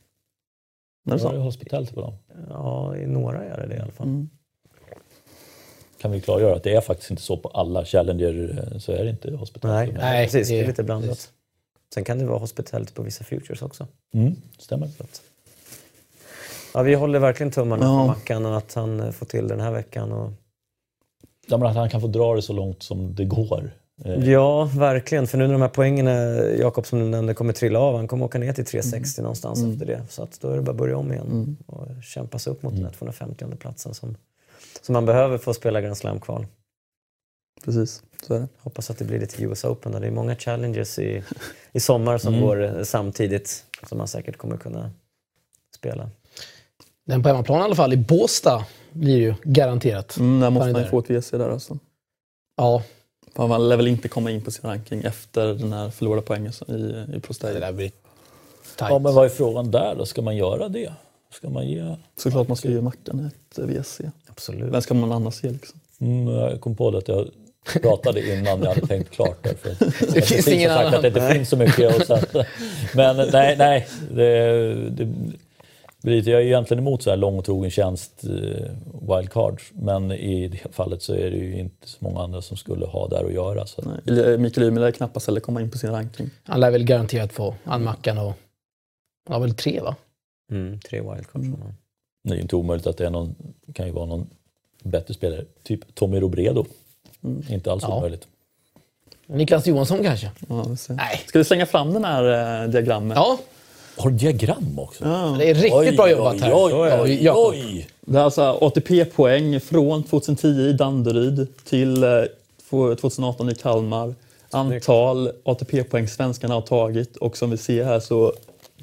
[1.06, 2.14] Är det Så är hospitality på dem.
[2.48, 4.06] Ja, i några gör det det i alla fall.
[4.06, 4.28] Mm.
[6.00, 9.04] Kan vi klargöra att det är faktiskt inte så på alla Challenger eh, så är
[9.04, 9.92] det inte hospitality.
[9.92, 10.48] Nej, Nej, precis.
[10.48, 11.30] Det är lite blandat.
[11.94, 13.86] Sen kan det vara hospitality på vissa futures också.
[14.14, 14.88] Mm, stämmer.
[16.74, 18.00] Ja, vi håller verkligen tummarna Ja.
[18.00, 20.12] för Mackan och att han eh, får till den här veckan.
[20.12, 20.30] Och...
[21.48, 23.70] Ja, men att han kan få dra det så långt som det går.
[24.04, 25.26] Eh, Ja, verkligen.
[25.26, 26.06] För nu när de här poängen,
[26.58, 27.96] Jakob som du nämnde, kommer trilla av.
[27.96, 30.02] Han kommer åka ner till 360 någonstans efter det.
[30.08, 32.74] Så att då är det bara att börja om igen och kämpa sig upp mot
[32.74, 34.16] den här 250 platsen som,
[34.80, 36.46] som man behöver för att spela Grand Slam-kval.
[37.64, 38.48] Precis, så är det.
[38.58, 39.92] Hoppas att det blir det till US Open.
[39.92, 40.00] Där.
[40.00, 41.22] Det är många challenges i,
[41.72, 42.46] i sommar som Mm.
[42.46, 44.90] går samtidigt som man säkert kommer kunna
[45.76, 46.10] spela.
[47.06, 50.16] Den på hemmaplan i alla fall, i Båstad, blir ju garanterat.
[50.16, 51.78] Mm, där måste man ju få ett WC där alltså.
[52.56, 52.82] Ja,
[53.34, 56.72] Han lär väl inte komma in på sin ranking efter den här förlorade poängen i,
[56.72, 57.60] i det Prostejo.
[57.60, 59.02] där blir Ja, tajt.
[59.02, 60.06] men vad är frågan där då?
[60.06, 60.92] Ska man göra det?
[61.32, 61.96] Ska man ge...
[62.16, 64.00] Såklart man ska ge Mackan ett WC.
[64.38, 64.72] Absolut.
[64.72, 65.80] Vem ska man annars ge liksom?
[66.00, 67.28] Mm, jag kom på det att jag
[67.82, 69.42] pratade innan jag hade tänkt klart.
[69.42, 69.70] Där, för
[70.14, 70.94] det finns ingen sagt annan.
[70.94, 72.44] att det inte finns så mycket att sätta.
[72.94, 73.88] Men nej, nej.
[74.10, 74.74] Det,
[76.02, 78.70] det, jag är egentligen emot så här lång och trogen tjänst, eh,
[79.16, 79.70] wildcards.
[79.72, 83.08] Men i det fallet så är det ju inte så många andra som skulle ha
[83.08, 83.66] där att göra.
[83.66, 83.82] Så.
[83.82, 84.00] Nej.
[84.06, 86.30] Eller Mikael Ymer lär knappast heller komma in på sin ranking.
[86.44, 88.32] Han lär väl garanterat få han Mackan och...
[89.28, 89.96] Han har väl tre va?
[90.52, 91.46] Mm, tre wildcards.
[91.46, 91.74] Mm.
[92.28, 92.30] Mm.
[92.30, 93.34] Det är ju inte omöjligt att det är någon,
[93.72, 94.26] kan ju vara någon
[94.82, 95.44] bättre spelare.
[95.62, 96.64] Typ Tommy Robredo.
[97.50, 97.96] Inte alls Ja.
[97.98, 98.26] omöjligt.
[99.26, 100.30] Niklas Johansson kanske?
[100.48, 100.94] Ja, vi ser.
[100.94, 101.20] Nej.
[101.26, 103.16] Ska vi slänga fram den här eh, diagrammet?
[103.16, 103.38] Ja,
[103.96, 105.04] Har du diagram också?
[105.04, 105.36] Ja.
[105.38, 106.52] det är riktigt bra jobbat här.
[106.54, 107.88] Oj, oj, oj, oj.
[108.00, 112.10] Det är alltså ATP-poäng från 2010 i Danderyd till eh,
[112.70, 114.14] 2018 i Kalmar.
[114.50, 118.32] Antal ATP-poäng svenskarna har tagit och som vi ser här så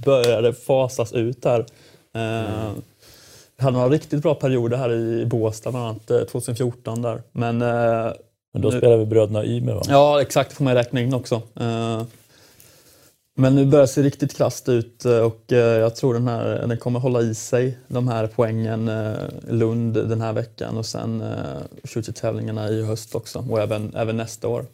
[0.05, 1.59] börjar det fasas ut här.
[2.13, 2.94] Eh, Vi
[3.57, 7.21] hade några riktigt bra perioder här i Båstad, bland annat eh, 2014 där.
[7.31, 8.11] Men eh,
[8.53, 9.81] Men då Nu- spelar vi bröderna Ymer va?
[9.87, 10.53] Ja, exakt.
[10.53, 11.35] Får man räkna in också.
[11.59, 12.03] Eh,
[13.37, 16.67] Men nu börjar det se riktigt krasst ut eh, och eh, jag tror den, här,
[16.67, 19.13] den kommer hålla i sig de här poängen eh,
[19.49, 24.47] Lund den här veckan och sen uh, tävlingarna i höst också och även, även nästa
[24.47, 24.65] år.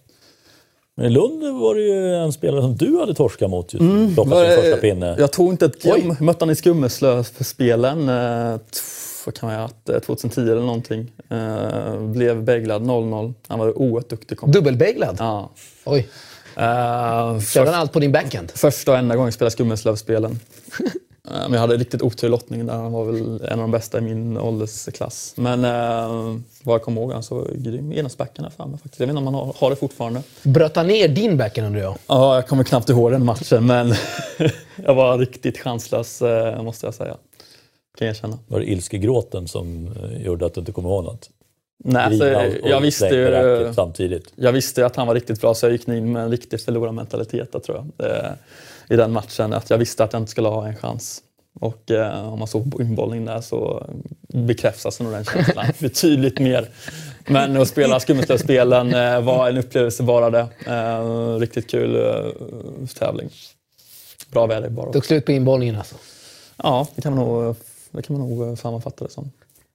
[0.97, 4.15] Men i Lund var det ju en spelare som du hade torskat mot just Mm,
[4.15, 4.25] var
[4.55, 5.15] sin första pinne.
[5.19, 5.99] Jag tog inte ett Oj.
[6.01, 6.15] gem.
[6.19, 8.09] Mötte han i Skummeslöv för spelen.
[8.09, 8.59] Eh,
[9.25, 9.89] vad kan man ha haft?
[9.89, 11.11] Eh, 2010 eller någonting.
[11.29, 13.33] Eh, blev beglad 0-0.
[13.47, 14.37] Han var oerhört duktig.
[14.37, 14.51] Kom.
[14.51, 15.15] Dubbelbeglad?
[15.19, 15.49] Ja.
[15.85, 16.07] Oj.
[16.57, 18.51] Eh, Körde han allt på din backhand?
[18.55, 20.39] första och enda gången jag spelade Skummeslövspelen.
[21.27, 22.73] Eh, Men jag hade riktigt otur i lottningen där.
[22.73, 25.33] Han var väl en av de bästa i min åldersklass.
[25.37, 27.91] Men eh, vad jag kommer ihåg, han så grym.
[27.91, 28.99] Enhetsbacken där framme faktiskt.
[28.99, 30.21] Jag vet inte om han har, har det fortfarande.
[30.43, 31.97] Bröt han ner din backhand undrar jag?
[32.07, 33.93] Ja, jag kommer knappt ihåg den matchen men
[34.85, 37.17] jag var riktigt chanslös eh, måste jag säga.
[37.97, 38.39] Kan jag erkänna.
[38.47, 41.29] Var det ilskegråten som eh, gjorde att du inte kommer ihåg något?
[41.83, 42.27] Nej, alltså,
[42.63, 44.33] jag, visste ju, samtidigt.
[44.35, 46.61] jag visste ju att han var riktigt bra så jag gick in med en riktig
[46.61, 47.87] förlorarmentalitet tror jag.
[47.97, 48.35] Det,
[48.89, 49.53] I den matchen.
[49.53, 51.21] Att jag visste att jag inte skulle ha en chans.
[51.59, 53.87] Och eh, om man såg på inbollning där så
[54.27, 56.69] bekräftas nog den känslan betydligt mer.
[57.27, 60.47] Men att spela Skummeslövsspelen eh, var en upplevelse bara det.
[60.67, 62.31] Eh, riktigt kul eh,
[62.99, 63.29] tävling.
[64.31, 64.91] Bra väder bara.
[64.93, 65.95] Tog slut på inbollningen alltså.
[66.63, 67.55] Ja, det kan man nog,
[67.91, 69.31] det kan man nog sammanfatta det som.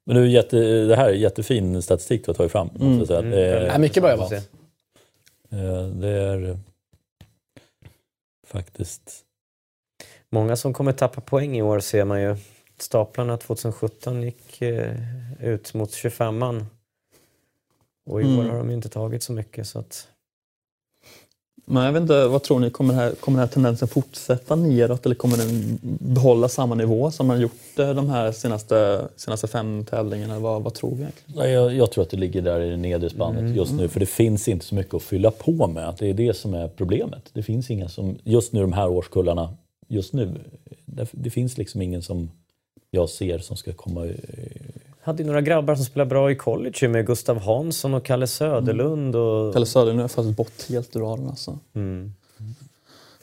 [0.06, 2.70] Men du, jätte, det här är jättefin statistik du har tagit fram.
[2.74, 3.18] Måste jag säga.
[3.18, 4.32] Mm, Det, Ja, är, mycket bra jobbat.
[4.32, 4.38] eh,
[5.94, 6.56] det är eh,
[8.56, 9.22] faktiskt...
[10.30, 12.36] Många som kommer tappa poäng i år ser man ju.
[12.78, 14.94] Staplarna 2017 gick eh,
[15.40, 16.66] ut mot 25an.
[18.06, 18.50] Och i år Mm.
[18.50, 20.08] har de ju inte tagit så mycket så att...
[21.68, 22.70] Men jag vet inte, vad tror ni?
[22.70, 27.28] Kommer, här, kommer den här tendensen fortsätta neråt eller kommer den behålla samma nivå som
[27.28, 30.38] den gjort eh, de här senaste, senaste fem tävlingarna?
[30.38, 31.40] Vad, vad tror vi egentligen?
[31.40, 33.54] Nej, Jag, jag tror att det ligger där i det nedre spannet Mm.
[33.56, 33.88] just nu.
[33.88, 35.94] För det finns inte så mycket att fylla på med.
[35.98, 37.30] Det är det som är problemet.
[37.32, 39.56] Det finns inga som, just nu de här årskullarna,
[39.88, 40.30] just nu,
[40.84, 42.30] det, det finns liksom ingen som
[42.90, 44.06] jag ser som ska komma...
[45.06, 49.16] Hade ju några grabbar som spelade bra i college med Gustav Hansson och Kalle Söderlund
[49.16, 49.52] och...
[49.52, 51.58] Kalle Söderlund har fallit bort helt ur raden alltså.
[51.74, 52.12] Mm.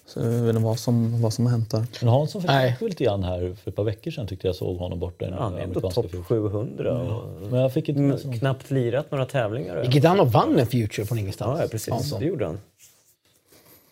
[0.06, 1.86] Så jag vet inte vad som, vad som har hänt där.
[2.02, 5.00] Men Hansson försökte lite grann här för ett par veckor sedan tyckte jag såg honom
[5.00, 6.52] borta i den Han är ändå amerikanska topp fjollen.
[6.52, 9.84] 700 och Men jag fick inte mm, knappt lirat några tävlingar.
[9.84, 11.58] Gick inte han och vann en Future från ingenstans?
[11.58, 11.94] Ja, ja, precis.
[11.94, 12.20] Hansson.
[12.20, 12.60] Det gjorde han.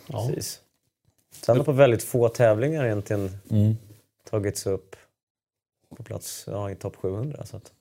[0.07, 0.27] Ja.
[0.27, 0.59] Precis.
[1.45, 3.77] Så han har på väldigt få tävlingar egentligen Mm.
[4.29, 4.95] tagits upp
[5.97, 7.45] på plats ja, i topp 700.
[7.45, 7.71] Så att.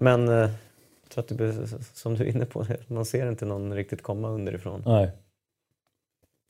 [0.00, 3.74] Men eh, jag tror att det som du är inne på, man ser inte någon
[3.74, 4.82] riktigt komma underifrån.
[4.86, 5.10] Nej.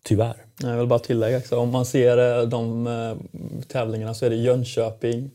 [0.04, 0.36] Tyvärr.
[0.62, 3.16] Jag vill bara tillägga också, om man ser eh, de eh,
[3.68, 5.30] tävlingarna så är det Jönköping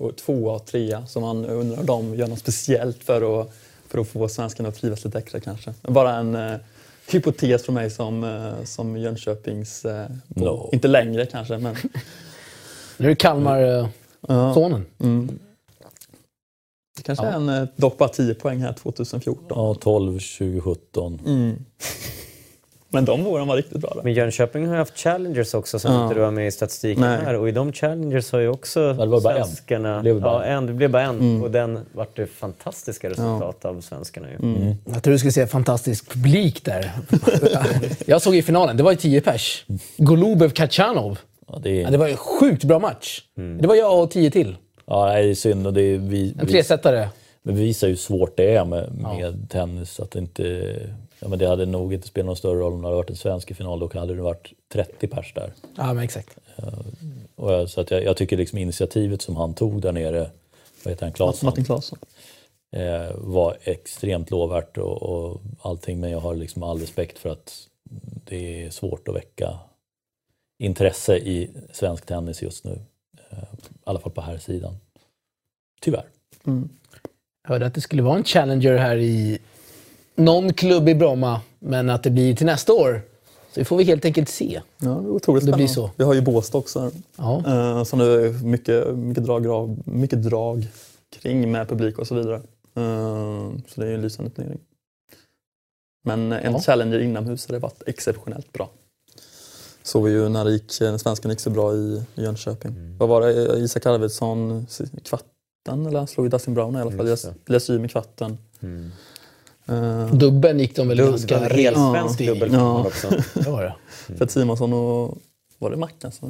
[0.00, 3.52] och tvåa och trea som man undrar om de gör något speciellt för att,
[3.88, 5.74] för att få svenskarna att trivas lite extra kanske.
[5.82, 6.56] Bara en eh,
[7.12, 9.84] hypotes från mig som, eh, som Jönköpings...
[9.84, 10.70] Eh, No.
[10.72, 11.76] Inte längre kanske men...
[12.96, 14.86] Nu är det Kalmar-sonen.
[14.98, 15.38] Ja, mm.
[17.04, 19.46] Det kanske är en, eh, bara 10 poäng här 2014.
[19.50, 21.20] Ja, 12, 2017.
[21.26, 21.56] Mm.
[22.88, 23.92] Men de åren var riktigt bra.
[23.94, 24.02] Där.
[24.02, 26.02] Men Jönköping har ju haft Challengers också som Ja.
[26.02, 27.20] inte du var med i statistiken Nej.
[27.24, 27.34] här.
[27.34, 29.44] Och i de Challengers har ju också det var bara en.
[29.44, 29.96] svenskarna...
[29.96, 30.66] Det blev bara ja, en.
[30.66, 31.18] Det blev bara en.
[31.18, 31.42] Mm.
[31.42, 34.36] Och den vart det fantastiska resultat av svenskarna ju.
[34.36, 34.74] Mm.
[34.84, 36.92] Jag tror du skulle se fantastisk publik där.
[38.06, 39.64] jag såg i finalen, det var ju 10 pers.
[39.96, 41.18] Golubev Kachanov.
[41.48, 43.22] Ja, det Ja, det var ju en sjukt bra match.
[43.60, 44.56] Det var jag och 10 till.
[44.86, 45.66] Ja, det är synd.
[45.66, 47.08] Och det är, vi, En vi, tresetare.
[47.42, 50.00] vi visar ju hur svårt det är med, med tennis.
[50.00, 50.76] Att det, inte,
[51.20, 53.16] ja, men det hade nog inte spelat någon större roll om det hade varit en
[53.16, 53.78] svensk i final.
[53.78, 55.52] Då hade det varit 30 pers där.
[55.76, 56.38] Ja, men exakt.
[57.36, 60.30] Och jag, så att jag, jag tycker liksom initiativet som han tog där nere,
[60.84, 61.98] vad heter han, Claesson, Martin Claesson.
[62.76, 66.00] eh, var extremt lovvärt och, och allting.
[66.00, 67.68] Men jag har liksom all respekt för att
[68.26, 69.58] det är svårt att väcka
[70.58, 72.78] intresse i svensk tennis just nu.
[73.86, 74.76] I alla fall på här sidan.
[75.80, 76.04] Tyvärr.
[76.46, 76.68] Mm.
[77.42, 79.38] Jag hörde att det skulle vara en Challenger här i
[80.14, 83.02] någon klubb i Bromma, men att det blir till nästa år.
[83.52, 84.60] Så det får vi helt enkelt se.
[84.78, 85.90] Ja, det är otroligt Det blir så.
[85.96, 86.90] Vi har ju Båstad också här.
[87.16, 87.42] Ja.
[87.46, 90.68] Eh, som det är mycket, mycket, drag, mycket drag
[91.10, 92.36] kring med publik och så vidare.
[92.74, 94.60] Eh, så det är ju en lysande turnering.
[96.04, 96.60] Men en Ja.
[96.60, 98.70] Challenger inomhus hade varit exceptionellt bra.
[99.86, 102.96] Såg vi ju när, det gick, när svenskan gick så bra i i Jönköping.
[102.98, 103.58] Vad var det?
[103.58, 104.66] Isak Arvidsson
[104.96, 105.86] i kvarten?
[105.86, 107.06] Eller han slog ju Dustin Brown i alla fall.
[107.06, 107.34] Det.
[107.46, 108.38] Lesym i kvarten.
[108.60, 108.90] Mm.
[109.66, 112.26] Eh, Dubben gick de väl Det ganska en helsvensk rejält i.
[112.40, 112.86] dubbel Ja.
[112.86, 113.08] också.
[113.34, 113.74] Det var det.
[114.16, 115.18] För Simonsson och
[115.58, 116.12] var det Mackan?
[116.12, 116.26] Så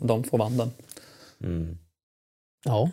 [0.00, 0.70] de två vann den.
[1.44, 1.78] Mm.
[2.64, 2.90] Ja.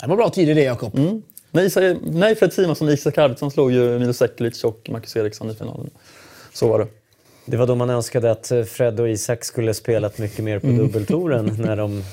[0.00, 0.98] Det var bra tider det, Jakob.
[0.98, 1.22] Mm.
[1.50, 1.70] Nej,
[2.02, 5.90] nej Fred Simonsson och Isak Arvidsson slog ju Milo Sekulic och Marcus Eriksson i finalen.
[6.54, 6.88] Så var det.
[7.50, 10.66] Det var då man önskade att eh, Fred och Isak skulle spelat mycket mer på
[10.66, 12.04] dubbeltouren när de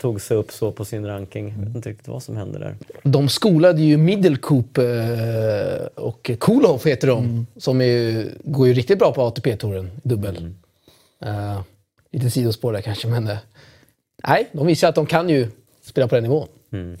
[0.00, 1.54] tog sig upp så på sin ranking.
[1.58, 2.76] Jag vet inte riktigt vad som hände där.
[3.02, 4.84] De skolade ju Middelkoop eh,
[5.94, 7.46] och Koolhof heter de.
[7.56, 10.54] Som är, går ju riktigt bra på ATP-touren, dubbel.
[11.20, 11.60] Eh,
[12.10, 13.36] lite sidospår där kanske, men...
[14.28, 15.48] nej, de visar att de kan ju
[15.82, 16.48] spela på den nivån.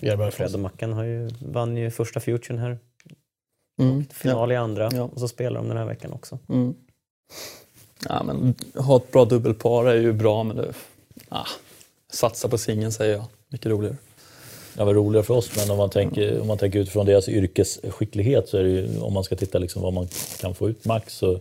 [0.00, 2.78] Gör bra ifrån Fred och Mackan har ju, vann ju första futuren här.
[3.80, 4.04] Mm.
[4.04, 4.90] Final i andra.
[4.92, 5.02] Ja.
[5.02, 6.38] Och så spelar de den här veckan också.
[6.48, 6.74] Mm.
[8.08, 10.72] Ja, men, ha ett bra dubbelpar är ju bra, men det,
[11.28, 11.46] ah,
[12.12, 13.24] satsa på singeln säger jag.
[13.48, 13.96] Mycket roligare.
[14.74, 18.48] Det var roligare för oss, men om man tänker, om man tänker utifrån deras yrkesskicklighet
[18.48, 20.08] så är det ju, om man ska titta liksom vad man
[20.40, 21.40] kan få ut max så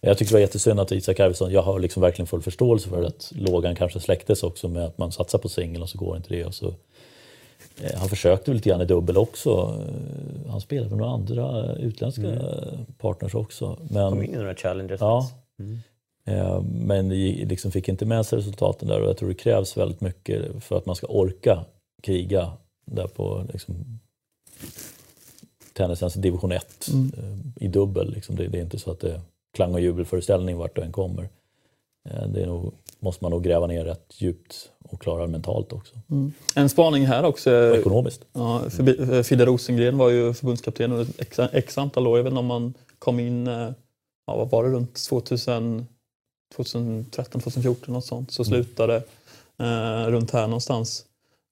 [0.00, 3.02] jag tycker det var jättesynd att Isak Arvidsson, jag har liksom verkligen full förståelse för
[3.02, 6.34] att lågan kanske släcktes också med att man satsar på singel och så går inte
[6.34, 6.44] det.
[6.44, 6.66] Och så,
[7.82, 9.80] eh, han försökte väl lite grann i dubbel också.
[10.48, 12.42] Han spelade med några andra utländska
[12.98, 13.78] partners också.
[13.90, 15.00] Men, Kom in i några challengers.
[15.00, 15.30] Ja.
[16.24, 19.76] Eh, Men gi- liksom fick inte med sig resultaten där och jag tror det krävs
[19.76, 21.64] väldigt mycket för att man ska orka
[22.02, 22.52] kriga
[22.86, 23.74] där på liksom,
[25.72, 28.12] tennisens division 1 eh, i dubbel.
[28.14, 28.36] Liksom.
[28.36, 29.20] Det, det är inte så att det är
[29.54, 31.28] klang och jubelföreställning vart du än kommer.
[32.10, 35.94] Eh, Det är nog, måste man nog gräva ner rätt djupt och klara mentalt också.
[36.54, 37.50] En spaning här också.
[37.70, 38.20] Och ekonomiskt.
[38.32, 38.62] Ja,
[39.24, 42.18] Fidde Rosengren var ju förbundskapten under x, x antal år.
[42.18, 43.48] Jag vet inte om man kom in,
[44.26, 45.86] ja, vad var det, runt 2000,
[46.56, 48.30] 2013, 2014 något sånt.
[48.30, 48.96] Så slutade
[49.58, 51.04] eh, runt här någonstans.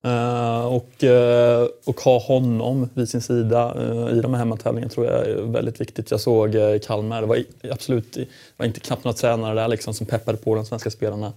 [0.05, 5.07] Eh, och, eh, och ha honom vid sin sida eh, i de här hemmatävlingarna tror
[5.07, 6.11] jag är väldigt viktigt.
[6.11, 9.95] Jag såg eh, Kalmar, det var absolut det var inte knappt några tränare där liksom,
[9.95, 11.33] som peppade på de svenska spelarna.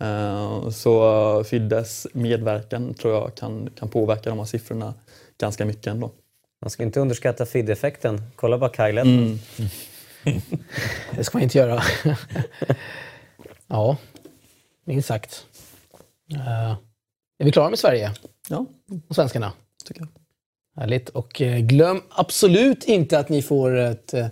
[0.00, 1.04] Eh, Så
[1.38, 4.94] eh, Fiddes medverkan tror jag kan, kan påverka de här siffrorna
[5.38, 6.10] ganska mycket ändå.
[6.62, 8.22] Man ska inte underskatta FID-effekten.
[8.36, 8.70] Kolla bara
[9.00, 9.38] Edmund.
[9.58, 9.70] Mm.
[11.16, 11.82] Det ska man inte göra.
[13.68, 13.96] ja,
[14.84, 15.44] minst sagt.
[16.34, 16.70] Eh,
[17.38, 18.12] är vi klara med Sverige
[18.48, 18.66] Ja,
[19.08, 19.52] och svenskarna?
[19.84, 20.08] tycker jag.
[20.82, 21.08] Härligt.
[21.08, 24.26] Och eh, glöm absolut inte att ni får ett eh,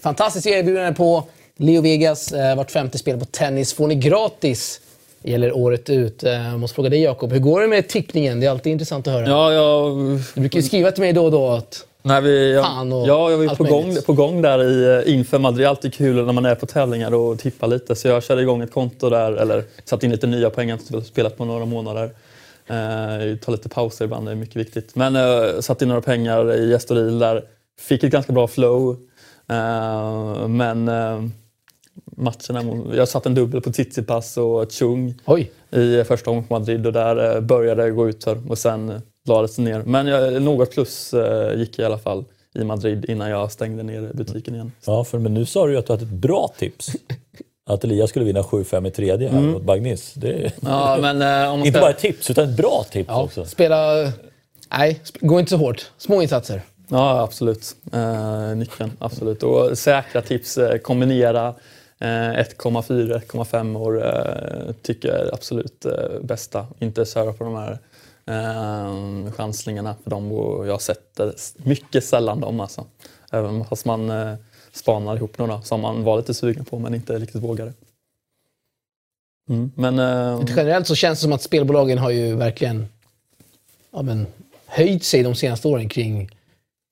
[0.00, 1.24] fantastiskt erbjudande på
[1.56, 2.32] Leo Vegas.
[2.56, 4.80] Vart femte spel på tennis får ni gratis.
[5.22, 6.22] Det gäller året ut.
[6.22, 8.40] Jag måste fråga dig Jakob, hur går det med tippningen?
[8.40, 9.28] Det är alltid intressant att höra.
[9.28, 9.96] Ja, jag,
[10.34, 13.08] Du brukar ju skriva till mig då och då att nej, vi, jag, Fan och
[13.08, 15.60] ja, jag var ju på gång, på gång där i, eh, inför Madrid.
[15.60, 17.94] Det är alltid kul när man är på tävlingar och tippar lite.
[17.94, 20.68] Så jag körde igång ett konto där, eller satte in lite nya poäng.
[20.68, 22.10] Jag inte spelat på några månader.
[22.66, 24.94] Eh, ta lite pauser ibland, det är mycket viktigt.
[24.94, 27.44] Men eh, satte in några pengar i Estoril där.
[27.80, 28.96] Fick ett ganska bra flow.
[29.48, 31.22] Eh, men eh,
[32.16, 36.86] matcherna, jag satte en dubbel på Tsitsipas och Chung oj, i första omgången på Madrid
[36.86, 39.82] och där eh, började det gå ut för och sen eh, lades ner.
[39.86, 42.24] Men jag, något plus eh, gick i alla fall
[42.54, 44.72] i Madrid innan jag stängde ner butiken igen.
[44.86, 46.90] Ja, för, men nu sa du ju att du hade ett bra tips.
[47.70, 50.12] Att Elias skulle vinna 7-5 i tredje här mot Bagnis.
[50.14, 53.22] Det är Ja, men eh, inte ska, bara ett tips, utan ett bra tips ja,
[53.22, 53.44] också.
[53.44, 54.12] spela...
[54.70, 55.90] Nej, gå inte så hårt.
[55.98, 56.62] Små insatser.
[56.88, 57.76] Ja, absolut.
[57.92, 59.42] Eh, nyckeln, absolut.
[59.42, 61.48] Och säkra tips, eh, kombinera
[61.98, 66.66] eh, 1,4, 1,5 år eh, tycker jag är absolut eh, bästa.
[66.78, 67.78] Inte köra på de här
[68.28, 70.80] eh, chansningarna för dem och jag
[71.14, 72.86] det mycket sällan dem alltså.
[73.32, 74.34] Även fast man eh,
[74.72, 77.72] spanar ihop några som man var lite sugen på men inte riktigt vågade.
[79.48, 79.72] Mm.
[79.74, 82.86] Men, eh, Generellt så känns det som att spelbolagen har ju verkligen
[83.90, 84.26] ja, men,
[84.66, 86.30] höjt sig de senaste åren kring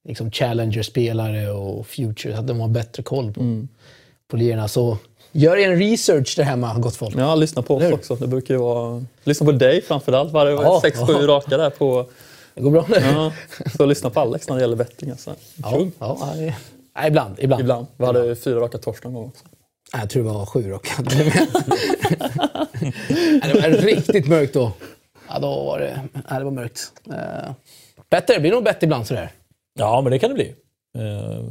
[0.08, 2.38] liksom, Challenger-spelare och Future.
[2.38, 3.68] Att de har bättre koll på, mm.
[4.28, 4.68] på lirarna.
[4.68, 4.98] Så
[5.36, 7.16] gör en research där hemma, gott folk.
[7.16, 8.16] Ja, lyssna på oss Eller också.
[8.16, 9.04] Det brukar ju vara...
[9.24, 10.32] Lyssna på dig framförallt.
[10.32, 11.26] Var det Ja, 6-7 ja.
[11.26, 12.06] raka där på...
[12.54, 12.96] Det går bra nu.
[12.96, 13.32] Ja,
[13.76, 15.10] så lyssna på Alex när det gäller betting.
[15.10, 15.34] Alltså.
[15.62, 16.54] Ja, ja, nej,
[17.06, 17.36] ibland.
[17.38, 17.60] ibland.
[17.60, 17.86] Ibland.
[17.96, 19.44] Vi hade fyra raka torsk någon gång också.
[19.92, 20.78] Nej, Jag tror det var sju.
[23.42, 24.72] Nej, det var riktigt mörkt då.
[25.28, 26.92] Ja, då var det, nej, det var mörkt.
[27.08, 27.52] Uh,
[28.10, 29.30] bättre, det blir nog bättre ibland sådär.
[29.78, 30.54] Ja, men det kan det bli.
[30.96, 31.44] Eh,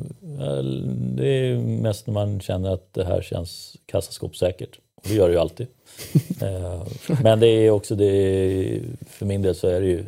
[1.15, 4.79] Det är mest när man känner att det här känns kassaskåpssäkert.
[4.95, 5.67] Och det gör det ju alltid.
[6.41, 6.87] Eh,
[7.23, 10.05] Men det är också, det är, för min del så är det ju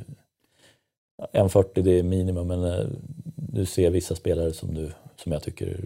[1.34, 2.86] 1,40 det är minimum men eh,
[3.36, 4.92] du ser vissa spelare som, du,
[5.24, 5.80] som jag tycker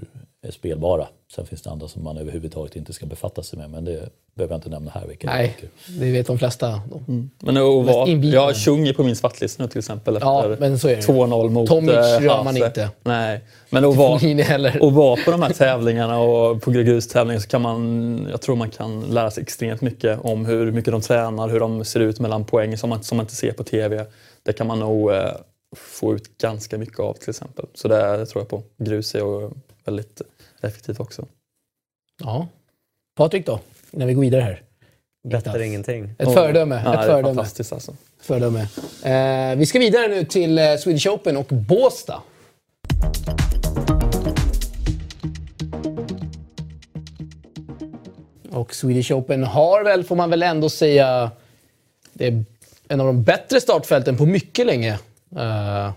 [0.49, 1.07] spelbara.
[1.35, 4.53] Sen finns det andra som man överhuvudtaget inte ska befatta sig med men det behöver
[4.53, 5.57] jag inte nämna här vilka Nej,
[5.99, 6.81] det vet de flesta.
[7.39, 8.35] Men att vara, inbitna.
[8.35, 10.17] jag har är på min svartlista nu till exempel.
[10.21, 11.01] Ja, efter men så är det.
[11.01, 12.65] 2-0 mot Tomic eh, rör man Hase.
[12.65, 12.89] inte.
[13.03, 14.19] Nej, men att vara,
[14.93, 19.01] vara på de här tävlingarna och på grustävlingar så kan man, jag tror man kan
[19.01, 22.77] lära sig extremt mycket om hur mycket de tränar, hur de ser ut mellan poäng
[22.77, 24.05] som man, som man inte ser på TV.
[24.43, 25.31] Det kan man nog eh,
[25.77, 27.65] få ut ganska mycket av till exempel.
[27.73, 28.63] Så det tror jag på.
[28.77, 29.19] Grus är
[29.86, 30.21] väldigt
[30.61, 31.25] effektivt också.
[32.23, 32.47] Ja.
[33.15, 33.59] Patrik då,
[33.91, 34.61] innan vi går vidare här.
[35.29, 36.13] Bättre än ingenting.
[36.17, 36.82] Ett föredöme.
[36.86, 37.36] Ja, ett det är föredöme.
[37.36, 37.95] fantastiskt alltså.
[38.21, 38.67] föredöme.
[39.03, 42.21] Eh, vi ska vidare nu till eh, Swedish Open och Båstad.
[48.51, 51.32] Och Swedish Open har väl, får man väl ändå säga,
[52.13, 52.43] det är
[52.88, 54.99] en av de bättre startfälten på mycket länge.
[55.36, 55.91] Eh,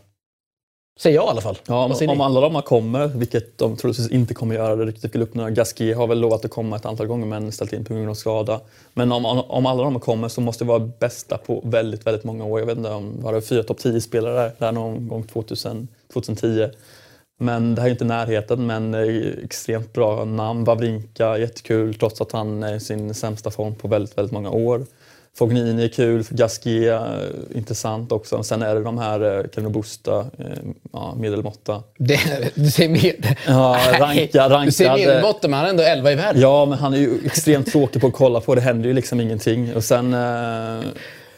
[0.97, 1.59] säger jag i alla fall.
[1.66, 2.22] Ja, om ni?
[2.22, 5.51] alla de här kommer, vilket de troligtvis inte kommer göra, det riktigt upp några.
[5.51, 8.14] Gasquet har väl lovat att komma ett antal gånger men ställt in på grund av
[8.14, 8.61] skada.
[8.92, 12.24] Men om, om alla de här kommer så måste det vara bästa på väldigt, väldigt
[12.24, 12.61] många år.
[12.61, 16.68] Jag vet inte om var det fyra topp 10-spelare där, där någon gång 2000, 2010.
[17.38, 18.95] Men det här är inte närheten, men
[19.45, 20.64] extremt bra namn.
[20.64, 24.86] Wawrinka, jättekul trots att han är i sin sämsta form på väldigt, väldigt många år.
[25.39, 27.03] Fognini är kul, Gasquet eh,
[27.55, 28.43] intressant också.
[28.43, 30.47] Sen är det de här eh, Kevin Busta, eh,
[30.93, 31.82] ja, medelmåtta.
[31.99, 32.18] Det,
[32.55, 33.39] du säger mer.
[33.47, 36.43] Ja, ranka, Du säger medelbotten, men han är ändå 11 i världen.
[36.43, 38.55] Ja, men han är ju extremt tråkig på att kolla på.
[38.55, 39.74] Det händer ju liksom ingenting.
[39.74, 40.85] Och sen eh,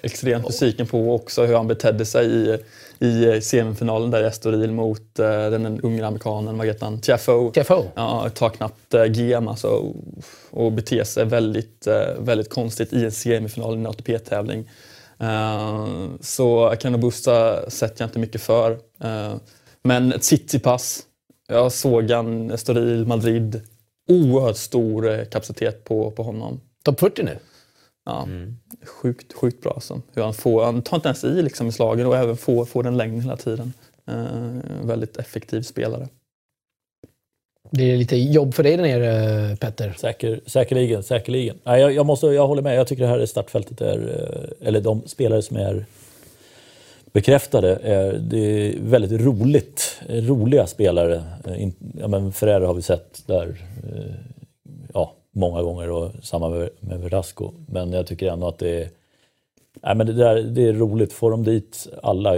[0.02, 2.58] extremt besviken på också hur han betedde sig i,
[2.98, 7.00] i semifinalen där i Estoril mot eh, den unga amerikanen, vad heter han?
[7.00, 7.52] Tiafoe.
[7.52, 7.84] Tiafoe.
[7.94, 9.94] Ja, tar knappt eh, GM alltså, och,
[10.50, 14.70] och beter sig väldigt, eh, väldigt konstigt i en semifinal i en ATP-tävling.
[15.18, 15.86] Eh,
[16.20, 18.70] så Kano Busta sätter jag inte mycket för.
[19.00, 19.34] Eh,
[19.82, 21.02] men ett Tsitsipas,
[21.48, 23.60] jag såg han Estoril, Madrid.
[24.08, 26.60] Oerhört stor eh, kapacitet på, på honom.
[26.84, 27.38] Topp 40 nu.
[28.06, 28.28] Ja,
[28.84, 30.00] Sjukt, sjukt bra alltså.
[30.14, 32.82] Hur han, får, han tar inte ens i liksom i slagen och även får, får
[32.82, 33.72] den längden hela tiden.
[34.06, 36.08] Eh, väldigt effektiv spelare.
[37.70, 39.94] Det lite jobb för dig där nere, Petter?
[39.98, 41.56] Säker, säkerligen, säkerligen.
[41.64, 42.76] Nej, jag, jag, måste, jag håller med.
[42.76, 45.86] Jag tycker det här startfältet är, eh, eller de spelare som är
[47.12, 50.00] bekräftade, är, det är väldigt roligt.
[50.08, 51.22] Roliga spelare.
[51.46, 53.56] Eh, in- Ja, men Ferrer har vi sett där
[53.94, 54.14] eh,
[55.36, 57.52] många gånger och samma med, med Verdasco.
[57.66, 58.88] Men jag tycker ändå att det är
[59.82, 61.12] Nej, men det, där, det är roligt.
[61.12, 62.32] Får de dit alla,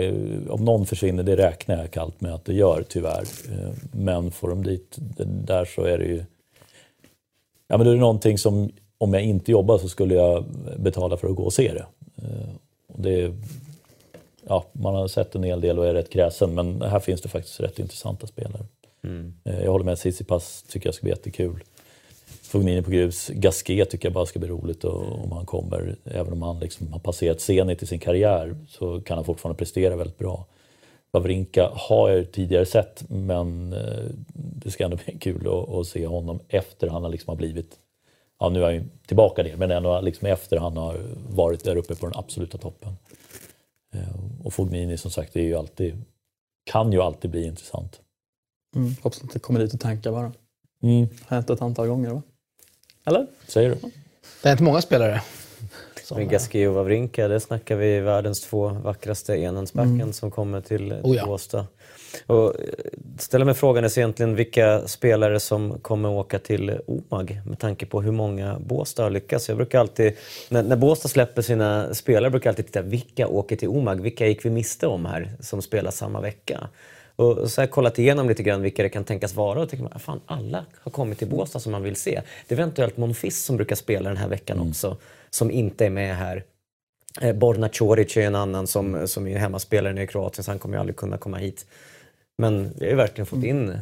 [0.49, 3.22] om någon försvinner, det räknar jag kallt med att det gör tyvärr.
[3.53, 6.24] Eh, Men får de dit den där så är det ju...
[7.68, 10.44] Ja, men det är någonting som, om jag inte jobbar så skulle jag
[10.78, 11.86] betala för att gå och se det.
[12.22, 12.49] Eh,
[12.86, 13.32] Och det
[14.49, 17.28] ja, man har sett en hel del och är rätt kräsen, men här finns det
[17.28, 18.62] faktiskt rätt intressanta spelare.
[19.44, 21.64] Eh, Jag håller med, Tsitsipas tycker jag ska bli jättekul.
[22.49, 23.30] Fognini på grus.
[23.34, 25.96] Gasquet tycker jag bara ska bli roligt och, om han kommer.
[26.05, 29.96] Även om han liksom har passerat Zenit i sin karriär så kan han fortfarande prestera
[29.96, 30.46] väldigt bra.
[31.11, 36.07] Wawrinka har jag tidigare sett men eh, det ska ändå bli kul att, att se
[36.07, 37.78] honom efter han har liksom har blivit
[38.40, 41.76] Ja, nu är han ju tillbaka ner, men ändå liksom efter han har varit där
[41.76, 42.92] uppe på den absoluta toppen.
[43.94, 46.05] Eh, Och Fognini som sagt, det är ju alltid,
[46.70, 48.01] kan ju alltid bli intressant.
[48.76, 48.94] Mm.
[49.03, 50.32] Hoppas att det kommer dit och tankar bara.
[50.82, 51.09] Mm.
[51.26, 52.22] Har hänt ett antal gånger va?
[53.09, 53.26] Eller?
[53.46, 53.76] Säger du?
[54.42, 55.22] Det är inte många spelare.
[56.04, 61.16] Som, Gasquet och Wawrinka, det snackar vi världens två vackraste enhandsbacken som kommer till Oh
[61.16, 61.26] ja.
[61.26, 61.66] Båstad.
[62.26, 62.52] Och eh,
[63.18, 68.02] ställa mig frågan är egentligen vilka spelare som kommer åka till OMAG med tanke på
[68.02, 69.48] hur många Båstad har lyckats.
[69.48, 70.12] Jag brukar alltid,
[70.48, 74.26] när, när Båstad släpper sina spelare brukar jag alltid titta vilka åker till OMAG, vilka
[74.26, 76.68] gick vi miste om här som spelar samma vecka?
[77.18, 79.84] Och så har jag kollat igenom lite grann vilka det kan tänkas vara och tänker
[79.84, 82.22] man, fan alla har kommit till Båstad som man vill se.
[82.48, 84.96] Det är eventuellt Monfils som brukar spela den här veckan också,
[85.30, 86.44] som inte är med här.
[87.20, 90.58] Eh, Borna Coric är en annan som, som är hemmaspelare nere i Kroatien så han
[90.58, 91.66] kommer ju aldrig kunna komma hit.
[92.38, 93.78] Men vi har ju verkligen fått in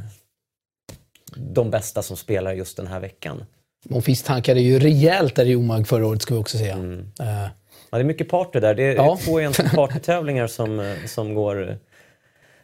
[1.36, 3.44] de bästa som spelar just den här veckan.
[3.88, 6.74] Monfils tankade ju rejält där i OMAG förra året, ska vi också säga.
[6.74, 7.00] Mm.
[7.20, 7.46] Eh,
[7.90, 8.74] Ja, det är mycket party där.
[8.74, 9.18] Det är Ja.
[9.24, 11.78] två egentligen partytävlingar som, eh, som går,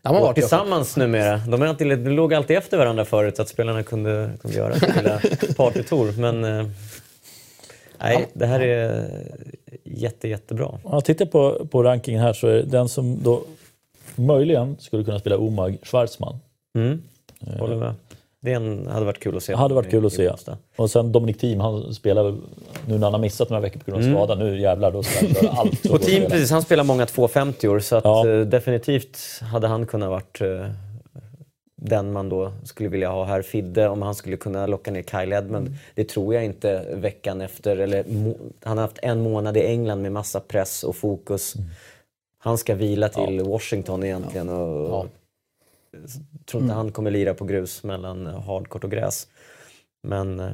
[0.02, 1.36] de har varit tillsammans numera.
[1.36, 4.74] De, är alltid, de låg alltid efter varandra förut så att spelarna kunde, kunde göra
[4.74, 5.20] sin lilla
[5.56, 6.12] partytour.
[6.20, 6.66] Men eh,
[7.98, 9.08] nej, det här är
[9.84, 10.66] jätte, jättebra.
[10.66, 13.42] Om jag tittar på, på rankingen här så är den som då
[14.14, 16.38] möjligen skulle kunna spela Omag Schwarzman.
[16.78, 17.02] Mm.
[17.58, 17.94] Håller med.
[18.44, 18.54] Det
[18.90, 19.54] hade varit kul att se.
[19.54, 20.30] Hade varit kul att se.
[20.76, 22.30] Och sen Dominic Thiem, han spelar
[22.86, 25.26] nu när han har missat några veckor på grund av skada, nu jävlar då ska
[25.26, 25.86] han göra allt.
[25.86, 28.28] Och team, precis, han spelar många 250 år så att, Ja.
[28.28, 29.18] eh, definitivt
[29.52, 30.66] hade han kunnat varit eh,
[31.76, 33.42] den man då skulle vilja ha här.
[33.42, 35.74] Fidde, om han skulle kunna locka ner Kyle Edmund.
[35.94, 37.76] Det tror jag inte veckan efter.
[37.76, 38.04] Eller,
[38.64, 41.54] han har haft en månad i England med massa press och fokus.
[42.38, 44.48] Han ska vila till Washington egentligen.
[44.48, 45.06] Och, Ja.
[46.46, 49.28] Tror inte han kommer lira på grus mellan hardcourt och gräs.
[50.02, 50.52] Men eh,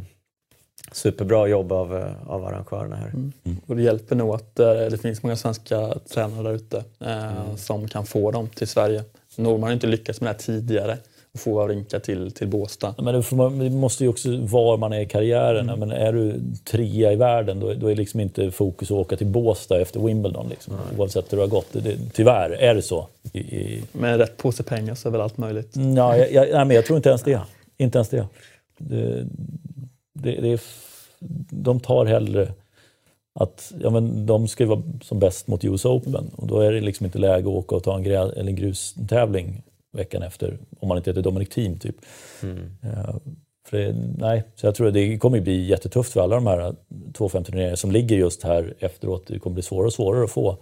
[0.92, 3.08] superbra jobb av, eh, av arrangörerna här.
[3.08, 3.32] Mm.
[3.66, 7.56] Och det hjälper nog att eh, det finns många svenska tränare där ute eh, mm.
[7.56, 9.04] som kan få dem till Sverige.
[9.36, 10.98] Norman har inte lyckats med det här tidigare
[11.34, 12.94] och få Wawrinka till, till Båstad.
[12.98, 13.14] Men
[13.58, 15.68] det, måste ju också var man är i karriären.
[15.68, 15.80] Mm.
[15.80, 19.26] Men är du trea i världen då, då är liksom inte fokus att åka till
[19.26, 20.48] Båstad efter Wimbledon.
[20.48, 21.00] Liksom, mm.
[21.00, 21.66] Oavsett hur det har gått.
[21.72, 23.06] Det, tyvärr är det så.
[23.32, 23.82] I, i...
[23.92, 25.74] Med rätt påse pengar så är väl allt möjligt?
[25.96, 27.40] Ja, jag, jag, nej, men jag tror inte ens det.
[27.76, 28.26] Inte ens det.
[28.78, 29.26] det,
[30.12, 30.60] det, det är,
[31.50, 32.48] de tar hellre
[33.40, 36.72] att ja, men de ska ju vara som bäst mot US Open och då är
[36.72, 39.62] det liksom inte läge att åka och ta en, grä, eller en grustävling
[39.92, 41.78] veckan efter om man inte heter Dominic Thiem.
[41.78, 41.96] Typ.
[42.42, 42.58] Mm.
[42.84, 43.16] Uh,
[43.68, 46.74] för det, nej, så jag tror att det kommer bli jättetufft för alla de här
[47.14, 49.26] 250 turneringarna som ligger just här efteråt.
[49.26, 50.56] Det kommer bli svårare och svårare att få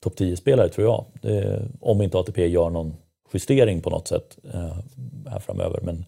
[0.00, 1.04] topp 10-spelare tror jag.
[1.22, 2.96] Det, om inte ATP gör någon
[3.32, 4.78] justering på något sätt uh,
[5.26, 5.80] här framöver.
[5.82, 6.04] Men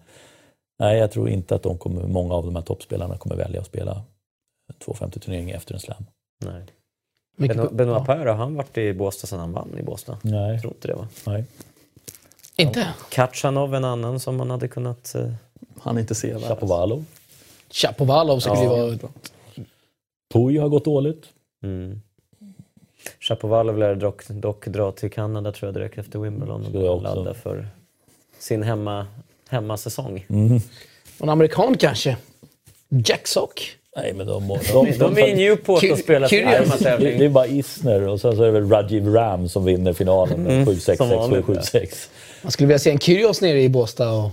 [0.79, 3.66] nej, jag tror inte att de kommer, många av de här toppspelarna kommer välja att
[3.66, 4.03] spela
[4.85, 6.05] 250-turnering efter en slam.
[6.45, 6.64] Nej.
[7.73, 10.18] Benoit Paire, har han varit i Båstad sedan han vann i Båstad?
[10.23, 10.53] Nej.
[10.53, 11.09] Jag tror inte det va?
[11.27, 11.45] Nej.
[12.61, 12.88] Inte?
[13.11, 15.12] Kachanov, en annan som man hade kunnat...
[15.16, 15.32] Uh...
[15.80, 16.38] Han inte se.
[16.38, 17.04] Chapovalov.
[17.70, 18.68] Chapovalov skulle ja.
[18.68, 18.98] vara...
[20.32, 21.24] Puy har gått dåligt.
[21.62, 22.00] Mm.
[23.20, 27.68] Chapovalov lär dock, dock dra till Kanada tror jag direkt efter Wimbledon och ladda för
[28.38, 29.06] sin hemma,
[29.48, 30.26] hemmasäsong.
[30.28, 30.61] Mm.
[31.18, 32.16] En amerikan kanske?
[32.88, 33.76] Jack Sock?
[33.96, 37.18] Nej, men de, de, de, de, är i Newport och spelar sin hemmatävling.
[37.18, 40.42] Det är bara Isner och sen så är det väl Rajiv Ram som vinner finalen
[40.42, 40.68] med mm.
[40.68, 42.08] 7-6, 7-6.
[42.43, 44.11] Man skulle vilja se en Kyrgios nere i Båstad.
[44.11, 44.30] Och...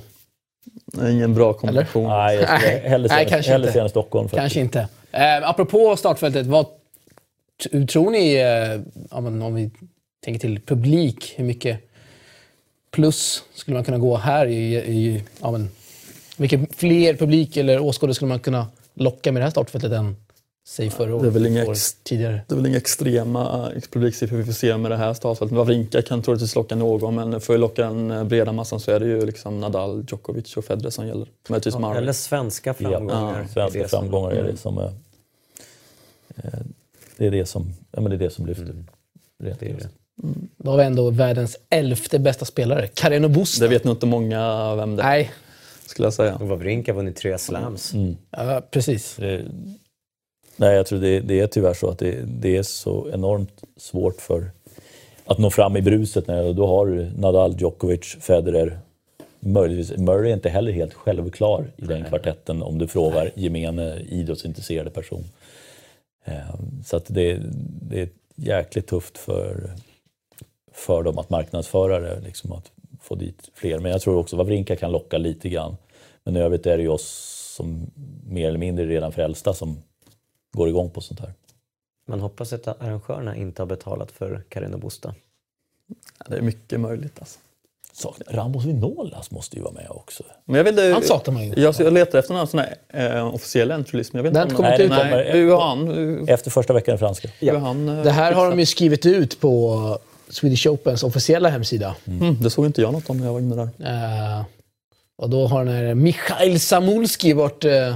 [1.10, 2.10] Ingen bra kombination.
[2.10, 4.30] Nej, jag skulle hellre, Nej, kanske hellre se en Stockholm.
[4.30, 4.41] Faktiskt.
[4.41, 4.88] Kanske inte.
[5.12, 6.66] Eh, apropå startfältet, vad
[7.89, 9.72] tror ni, eh, om vi
[10.24, 11.80] tänker till publik, hur mycket
[12.91, 15.70] plus skulle man kunna gå här i, i ja, men,
[16.38, 20.16] mycket fler publik eller åskådare skulle man kunna locka med det här startfältet än
[20.68, 21.24] säg förra året?
[21.24, 22.41] Det är väl inga, tidigare.
[22.47, 25.57] Det är väl inga extrema publiksiffror vi får se med det här startfältet.
[25.57, 28.99] Wawrinka kan troligtvis locka någon men för att locka den eh, breda massan så är
[28.99, 31.28] det ju liksom Nadal, Djokovic och Federer som gäller.
[31.49, 33.39] Ja, eller svenska framgångar.
[33.39, 34.91] Ja, svenska framgångar är det som är,
[36.36, 36.59] eh,
[37.18, 38.63] det är det som, ja, men det är det som lyfter.
[38.63, 38.86] Mm.
[39.38, 39.89] Det är det.
[40.24, 40.47] Mm.
[40.57, 43.63] Då har vi ändå världens elfte bästa spelare, Carreno Busta.
[43.63, 45.07] Det vet nog inte många vem det är.
[45.07, 45.32] Nej,
[45.86, 46.36] skulle jag säga.
[46.36, 47.93] Och Wawrinka har vunnit tre slams.
[47.93, 48.18] Mm.
[48.32, 49.15] Ja, precis.
[49.15, 49.45] Det,
[50.58, 54.22] nej, jag tror det, det, är tyvärr så att det, det, är så enormt svårt
[54.22, 54.51] för
[55.26, 56.28] att nå fram i bruset.
[56.28, 58.80] När, då har du Nadal, Djokovic, Federer.
[59.39, 64.89] Möjligtvis, Murray är inte heller helt självklar i den kvartetten om du frågar gemene idrottsintresserade
[64.89, 65.24] person.
[66.26, 67.39] Ehm, så att det,
[67.82, 69.72] det är jäkligt tufft för,
[70.72, 72.20] för dem att marknadsföra det.
[72.20, 73.80] Liksom att få dit fler.
[73.80, 75.78] Men jag tror också Wawrinka kan locka lite grann.
[76.24, 77.91] Men i övrigt är det ju oss som
[78.28, 79.78] mer eller mindre redan frälsta som
[80.58, 81.34] går igång på sånt här.
[82.08, 85.16] Man hoppas att arrangörerna inte har betalat för Carino Busta.
[86.20, 87.39] Ja, det är mycket möjligt alltså.
[88.30, 90.24] Ramos Vinolas måste ju vara med också.
[90.45, 91.53] Men jag vill, han saknar man ju.
[91.62, 94.80] Jag, jag letar efter någon sån här eh, officiell entry Jag vet inte om kommit
[94.80, 94.89] ut.
[94.89, 96.28] Nej, han?
[96.30, 97.30] Efter första veckan i franska.
[97.39, 97.58] Ja.
[97.58, 99.99] Han, eh, det här har de ju skrivit ut på
[100.30, 101.95] Swedish Opens officiella hemsida.
[102.05, 102.22] Mm.
[102.22, 103.70] Mm, det såg inte jag något om när jag var inne där.
[104.39, 104.45] Uh,
[105.18, 107.95] och då har den här Mikhail Samulski varit, uh,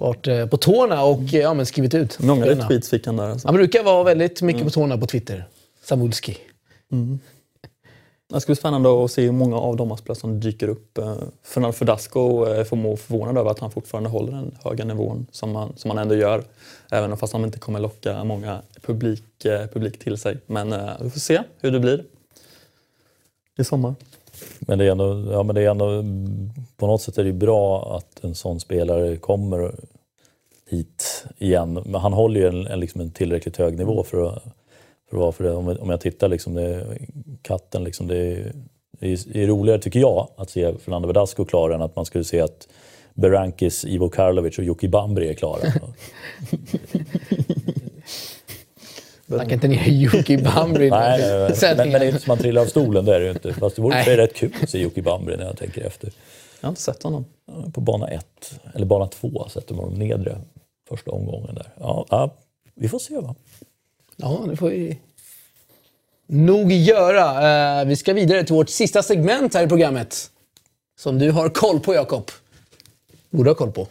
[0.00, 2.18] varit uh, på tårna och uh, ja, men skrivit ut.
[2.18, 3.30] Många retweets fick han där.
[3.30, 3.48] Alltså.
[3.48, 4.66] Han brukar vara väldigt mycket mm.
[4.68, 5.44] på tårna på Twitter.
[5.84, 6.36] Samulski.
[6.92, 7.18] Mm.
[8.32, 10.98] Det ska bli spännande att se hur många av de spelare som dyker upp.
[11.42, 15.72] Fernando Ferdasco får må förvånad över att han fortfarande håller den höga nivån som han,
[15.76, 16.44] som han ändå gör.
[16.90, 20.38] Även fast han inte kommer locka många publik, eh, publik till sig.
[20.46, 22.04] Men eh, vi får se hur det blir
[23.58, 23.94] i sommar.
[24.60, 26.02] Men det är ändå, ja, men det är ändå
[26.80, 29.74] på något sätt är det bra att en sån spelare kommer
[30.70, 31.82] hit igen.
[31.86, 34.42] Men han håller ju en, en, liksom en tillräckligt hög nivå för att,
[35.10, 35.54] för att vara för det.
[35.54, 36.86] Om, om jag tittar liksom, det,
[37.42, 38.52] katten liksom, det är,
[39.00, 42.40] det är roligare tycker jag att se Fernando Verdasco klar än att man skulle se
[42.40, 42.68] att
[43.14, 45.60] Berankis, Ivo Karlovic och Jocke Bambri är klara.
[49.26, 50.90] Snacka inte ner Jocke Bambri.
[50.90, 53.32] Nej, men, men, det är inte som man trillar av stolen, det är det ju
[53.32, 53.52] inte.
[53.52, 54.16] Fast det vore Nej.
[54.16, 56.10] rätt kul att se Jocke Bambri när jag tänker efter.
[56.60, 57.24] Jag har inte sett honom.
[57.72, 60.40] På bana 1, eller bana 2 sätter man honom nedre
[60.88, 61.72] första omgången där.
[61.78, 62.34] Ja, ja,
[62.74, 63.34] vi får se va.
[64.16, 64.98] Ja, det får vi
[66.26, 67.80] nog göra.
[67.80, 70.30] Uh, vi ska vidare till vårt sista segment här i programmet.
[71.00, 72.30] Som du har koll på, Jakob
[73.30, 73.86] borde ha koll på.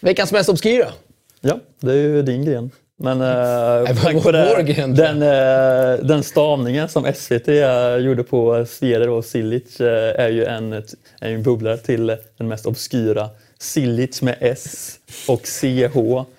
[0.00, 0.92] Veckans mest obskyra.
[1.40, 2.70] Ja, det är ju din gren.
[2.98, 9.08] Men äh, på det, den, äh, den stavningen som SVT äh, eh, gjorde på Sverder
[9.08, 10.82] och Silic är ju en,
[11.20, 14.94] en bubblare till den mest obskyra Silic med S
[15.28, 15.96] och CH.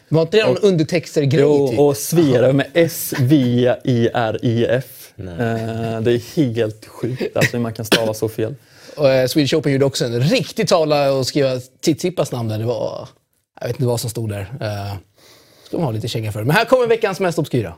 [0.09, 1.41] Var inte det någon undertexter-grej?
[1.41, 1.79] Jo, Typ?
[1.79, 3.93] och Sverige med S-V-I-R-I-F.
[5.19, 5.25] Eh,
[6.01, 8.55] det är helt sjukt alltså, hur man kan stava så fel.
[8.95, 12.59] Och, eh, Swedish Open gjorde också en riktig tavla och skriva Tsitsipas namn där.
[12.59, 13.09] Det var...
[13.61, 14.47] Jag vet inte vad som stod där.
[15.67, 16.43] Uh, ska man ha lite känga för.
[16.43, 17.73] Men här kommer veckans mest obskyra.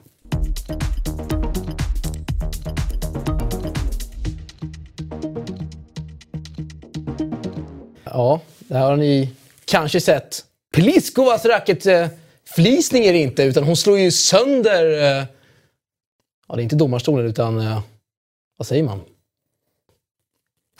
[8.04, 9.30] Ja, det här har ni
[9.66, 10.46] kanske sett.
[10.74, 15.18] Pliskovas racketflisning är det inte, utan hon slår ju sönder...
[15.20, 15.26] eh,
[16.48, 17.60] Ja, det är inte domarstolen, utan...
[17.60, 17.80] eh,
[18.58, 19.02] Vad säger man?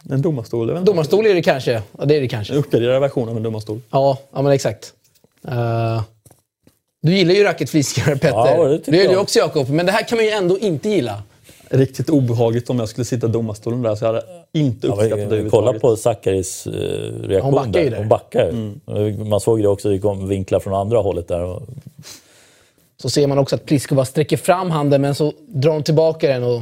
[0.10, 0.86] En domarstol, väl?
[0.86, 1.82] Domarstol är det kanske.
[1.98, 2.54] Ja, det är det kanske.
[2.54, 3.82] En uppgraderad version av en domarstol.
[3.90, 4.94] Ja, ja men exakt.
[5.48, 6.04] Eh,
[7.02, 8.30] du gillar ju racketflisningar, Petter.
[8.30, 9.22] Ja, det det gör du jag.
[9.22, 9.70] också, Jakob.
[9.70, 11.24] Men det här kan man ju ändå inte gilla.
[11.70, 14.24] Riktigt obehagligt om jag skulle sitta i domarstolen där, så jag hade
[14.54, 15.52] inte Ja, uppskattat det men, överhuvudtaget.
[15.52, 17.98] kolla på Zacharias eh, reaktion Hon backar ju där.
[17.98, 19.24] Hon backar.
[19.30, 21.44] Man såg det också, det kom vinklar från andra hållet där.
[21.44, 21.62] Och,
[23.02, 26.44] Så ser man också att Pliskova sträcker fram handen, men så drar hon tillbaka den
[26.44, 26.62] och...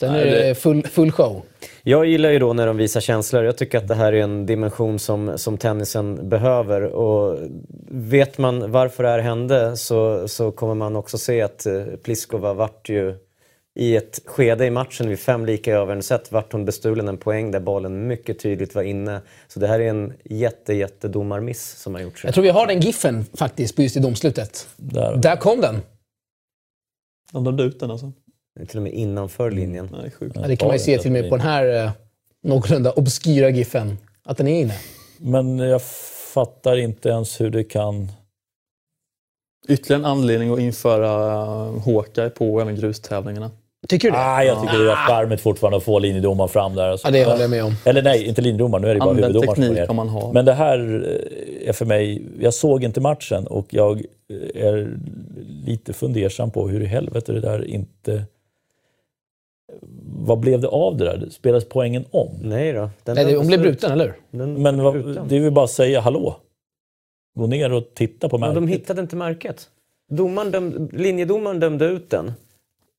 [0.00, 1.42] Sen är det full, full show.
[1.82, 3.44] Jag gillar ju då när de visar känslor.
[3.44, 6.82] Jag tycker att det här är en dimension som, som tennisen behöver.
[6.82, 7.38] Och
[7.90, 12.54] vet man varför det här hände så, så kommer man också se att eh, Pliskova
[12.54, 13.14] vart ju
[13.74, 17.50] i ett skede i matchen vid fem lika i set vart hon bestulen en poäng
[17.50, 19.20] där bollen mycket tydligt var inne.
[19.48, 22.24] Så det här är en jätte, jätte domarmiss som har gjorts.
[22.24, 24.68] Jag tror vi har den giffen faktiskt på just i domslutet.
[24.76, 25.16] där.
[25.16, 25.80] Där kom den.
[27.32, 28.12] De dömde ut den alltså.
[28.68, 29.88] Till och med innanför linjen.
[30.00, 30.36] Nej, sjukt.
[30.40, 31.90] Ja, det kan man ju se till och med på den här eh,
[32.42, 33.98] någorlunda obskyra giffen.
[34.24, 34.74] Att den är inne.
[35.18, 35.82] Men jag
[36.34, 38.12] fattar inte ens hur det kan...
[39.68, 41.10] Ytterligare en anledning att införa
[41.70, 43.50] Håka på även grustävlingarna.
[43.88, 44.20] Tycker du det?
[44.20, 46.88] Ah, jag tycker det är charmigt fortfarande att få linjedomaren fram där.
[46.88, 47.06] Alltså.
[47.06, 47.74] Ja, det håller jag med om.
[47.84, 48.82] Eller nej, inte linjedomaren.
[48.82, 50.32] Nu är det bara Använd huvuddomaren som teknik om man har.
[50.32, 50.78] Men det här
[51.62, 52.22] eh, är för mig...
[52.40, 54.98] Jag såg inte matchen och jag eh, är
[55.66, 58.24] lite fundersam på hur i helvete det där inte...
[60.18, 61.28] Vad blev det av det där?
[61.30, 62.28] Spelas poängen om?
[62.42, 62.90] Nej då.
[63.04, 63.66] Den Nej, det, hon blev ut.
[63.66, 64.38] bruten, eller hur?
[64.38, 66.36] Den Men vad, det är väl bara att säga hallå?
[67.38, 68.54] Gå ner och titta på märket.
[68.54, 69.68] de hittade inte märket.
[70.12, 72.32] Domaren döm, linjedomaren dömde ut den.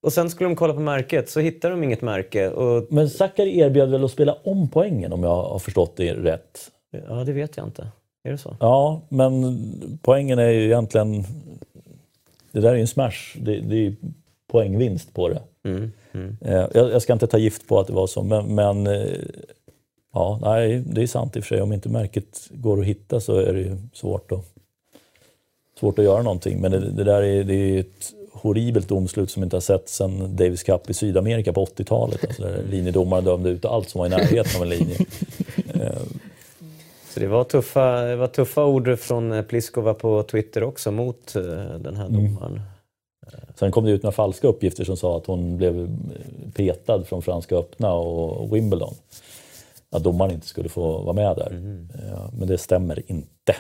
[0.03, 2.49] Och sen skulle de kolla på märket, så hittade de inget märke.
[2.49, 6.71] Och, Men Zachary erbjöd väl att spela om poängen om jag har förstått det rätt?
[7.07, 7.87] ja, det vet jag inte.
[8.23, 8.55] Är det så?
[8.59, 9.57] Ja, men
[10.01, 11.23] poängen är ju egentligen...
[12.51, 13.37] Det där är ju en smash.
[13.39, 13.95] Det, det är ju
[14.47, 15.41] poängvinst på det.
[15.63, 15.91] Mm.
[16.17, 16.37] Mm.
[16.41, 19.07] Eh, Jag, jag ska inte ta gift på att det var så, men, men eh,
[20.13, 21.61] ja, nej, det är sant i och för sig.
[21.61, 24.45] Om inte märket går att hitta så är det ju svårt att,
[25.79, 26.61] svårt att göra någonting.
[26.61, 30.35] Men det, det där är, det är ett horribelt domslut som inte har sett sedan
[30.35, 32.23] Davis Cup i Sydamerika på 80-talet.
[32.23, 34.97] Alltså där linjedomaren dömde ut allt som var i närheten av en linje.
[35.73, 36.01] Eh,
[37.13, 41.33] Så det var, tuffa, det var tuffa ord från Pliskova på Twitter också mot
[41.79, 42.61] den här domaren.
[43.59, 47.21] Sen kom det ut några falska uppgifter som sa att hon blev eh, petad från
[47.21, 48.95] Franska öppna och Wimbledon.
[49.89, 51.51] Att domaren inte skulle få vara med där.
[51.93, 53.55] Eh, Men det stämmer inte.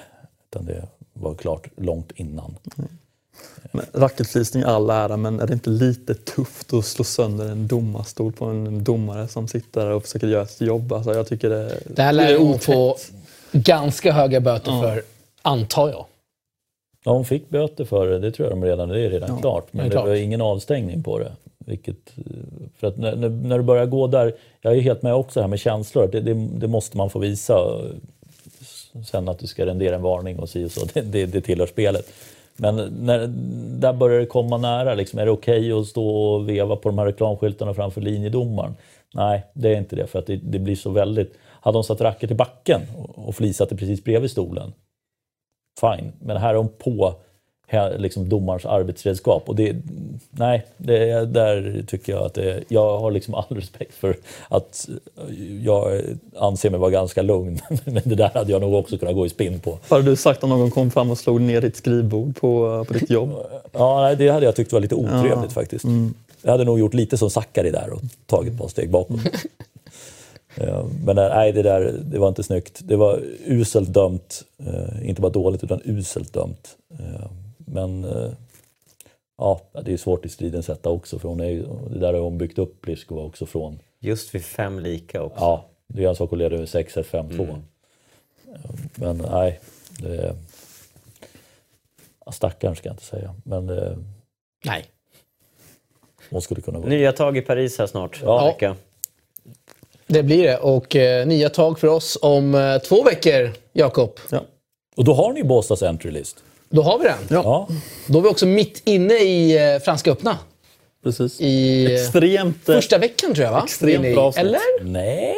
[0.49, 2.55] Utan det var klart långt innan.
[3.71, 8.31] Men Racketflisning all ära, men är det inte lite tufft att slå sönder en domarstol
[8.31, 10.93] på en domare som sitter där och försöker göra sitt jobb?
[10.93, 12.97] Alltså, jag tycker det, Det här lär hon få
[13.51, 15.01] ganska höga böter för,
[15.41, 16.05] antar jag.
[17.07, 19.67] Ja, hon fick böter för det, det tror jag de redan, det är redan klart.
[19.71, 20.07] Men det är det, klart.
[20.07, 21.31] var ingen avstängning på det.
[21.57, 22.23] Vilket, eh,
[22.79, 25.59] för att när, när, du börjar gå där, jag är helt med också här med
[25.59, 27.81] känslor, det, det, det måste man få visa.
[29.05, 31.67] Sen att du ska rendera en varning och si och så, det, det, det tillhör
[31.67, 32.13] spelet.
[32.55, 33.27] Men när,
[33.79, 36.97] där börjar det komma nära, liksom, är det okej att stå och veva på de
[36.97, 38.75] här reklamskyltarna framför linjedomaren?
[39.13, 41.33] Nej, det är inte det, för att det, det blir så väldigt...
[41.61, 44.73] Hade de satt racket i backen och, och flisat det precis bredvid stolen,
[45.79, 46.11] fine.
[46.19, 47.15] Men här är hon på
[47.97, 49.49] liksom domarens arbetsredskap.
[49.49, 49.75] Och det,
[50.31, 54.17] nej, det, där tycker jag att det, jag har liksom all respekt för
[54.49, 54.89] att
[55.63, 56.01] jag
[56.35, 57.59] anser mig vara ganska lugn.
[57.85, 59.79] Men det där hade jag nog också kunnat gå i spinn på.
[59.89, 63.09] Hade du sagt om någon kom fram och slog ner ditt skrivbord på, på ditt
[63.09, 63.33] jobb?
[63.71, 65.85] Ja, nej, det hade jag tyckt var lite otrevligt faktiskt.
[66.41, 69.19] Jag hade nog gjort lite som Sakari där och tagit ett par steg bakåt.
[70.59, 72.79] Ja, Men nej, det där det var inte snyggt.
[72.83, 74.43] Det var uselt dömt.
[74.57, 76.77] Eh, inte bara dåligt, utan uselt dömt.
[76.99, 78.31] Eh, men eh,
[79.37, 81.19] ja, det är svårt i stridens sätta också.
[81.19, 83.79] För hon är det där har hon byggt upp Pliskova också från.
[83.99, 85.39] Just vid fem lika också.
[85.39, 87.49] Ja, det är en sak att leda över 6-1, 5-2.
[87.49, 88.59] Eh,
[88.95, 89.59] Men nej,
[89.99, 90.35] det...
[92.25, 93.35] Ja, stackarn ska jag inte säga.
[93.43, 93.97] Men eh,
[94.65, 94.85] Nej.
[96.29, 96.89] hon skulle kunna vara...
[96.89, 98.21] Nya tag i Paris här snart.
[98.23, 98.45] Ja.
[98.45, 98.75] Vecka.
[100.07, 100.57] Det blir det.
[100.57, 104.19] Och eh, nya tag för oss om eh, två veckor, Jakob.
[104.29, 104.41] Ja.
[104.97, 106.37] Och då har ni Båstads entry list.
[106.69, 107.17] Då har vi den.
[107.29, 107.67] Ja.
[108.07, 110.37] Då är vi också mitt inne i eh, Franska öppna.
[111.03, 111.41] Precis.
[111.41, 112.69] I eh, Extremt...
[112.69, 113.61] eh, första veckan tror jag va?
[113.65, 114.45] Extremt Inne i- bra avsnitt.
[114.45, 114.59] Eller?
[114.81, 115.35] Nej.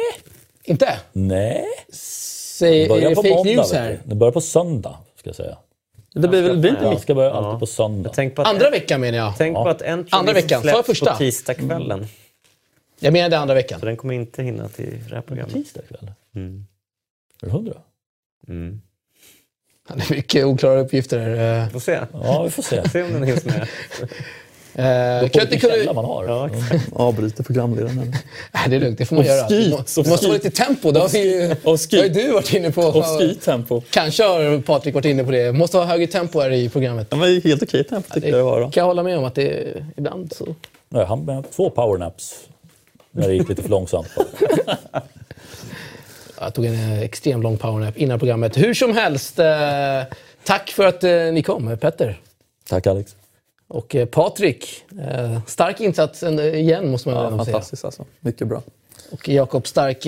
[0.64, 0.98] Inte?
[1.12, 1.64] Nej.
[1.92, 3.52] Säg, Det är börjar det på fake måndag.
[3.52, 3.90] news vet här?
[3.90, 3.98] du.
[4.04, 5.56] Det börjar på söndag, ska jag säga.
[6.14, 6.94] Det blir väl blir inte mitt.
[6.94, 8.10] det ska börja alltid på söndag.
[8.14, 9.32] Tänk på att, Andra veckan menar jag.
[9.38, 9.62] tänk Ja.
[9.64, 10.60] på att entry Andra list veckan.
[10.64, 11.12] Jag släpps första?
[11.12, 12.06] på tisdagskvällen.
[13.00, 13.80] Jag menade andra veckan.
[13.80, 15.54] Så den kommer inte hinna till det här programmet.
[15.54, 16.10] Tisdag kväll.
[16.34, 16.66] Mm.
[17.42, 17.74] Är du hundra?
[18.48, 18.80] Mm.
[19.94, 21.68] Det är mycket oklara uppgifter här.
[21.68, 22.00] Får se.
[22.12, 22.88] Ja, vi får se.
[22.92, 23.68] Se om den hinns med.
[24.74, 25.92] Eh, På kan inte vilken källa kunna...
[25.92, 26.24] man har.
[26.24, 26.92] Ja, exakt.
[26.96, 27.96] Avbryter programledaren.
[28.52, 28.98] Nej, det är lugnt.
[28.98, 29.48] Det får man Och göra.
[29.48, 29.68] ski.
[29.70, 30.32] Det Och måste ski.
[30.32, 30.90] lite tempo.
[30.92, 32.08] Det har, vi ju, Och det har ju ski.
[32.08, 32.82] du varit inne på.
[32.82, 33.82] Och skitempo.
[33.90, 35.52] Kanske har Patrik varit inne på det.
[35.52, 37.06] Måste ha högre tempo här i programmet.
[37.10, 38.60] Ja, men helt okej tempo tycker jag det var.
[38.60, 38.70] Då.
[38.70, 40.54] kan jag hålla med om att det är, ibland så...
[40.88, 42.34] Nej, han med två powernaps.
[43.10, 44.08] När det gick lite för långsamt.
[46.40, 48.56] Jag tog en eh, extremt lång powernap innan programmet.
[48.58, 50.02] Hur som helst, eh,
[50.44, 52.20] tack för att eh, ni kom, Petter.
[52.68, 53.16] Tack Alex.
[53.68, 54.84] Och Patrik,
[55.46, 57.44] stark insats igen måste man Ja, säga.
[57.44, 58.04] fantastiskt alltså.
[58.20, 58.62] Mycket bra.
[59.10, 60.06] Och Jakob, stark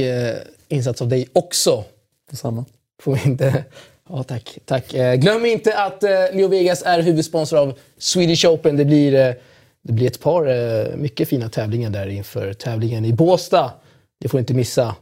[0.69, 1.85] insats av dig också.
[2.31, 2.65] Detsamma.
[3.03, 3.65] Får vi inte...
[4.09, 4.59] Ja, tack.
[4.65, 4.93] tack.
[5.17, 8.77] Glöm inte att Leo Vegas är huvudsponsor av Swedish Open.
[8.77, 9.37] Det blir,
[9.83, 13.73] det blir ett par eh, mycket fina tävlingar där inför tävlingen i Båstad.
[14.21, 14.95] Det får inte missa.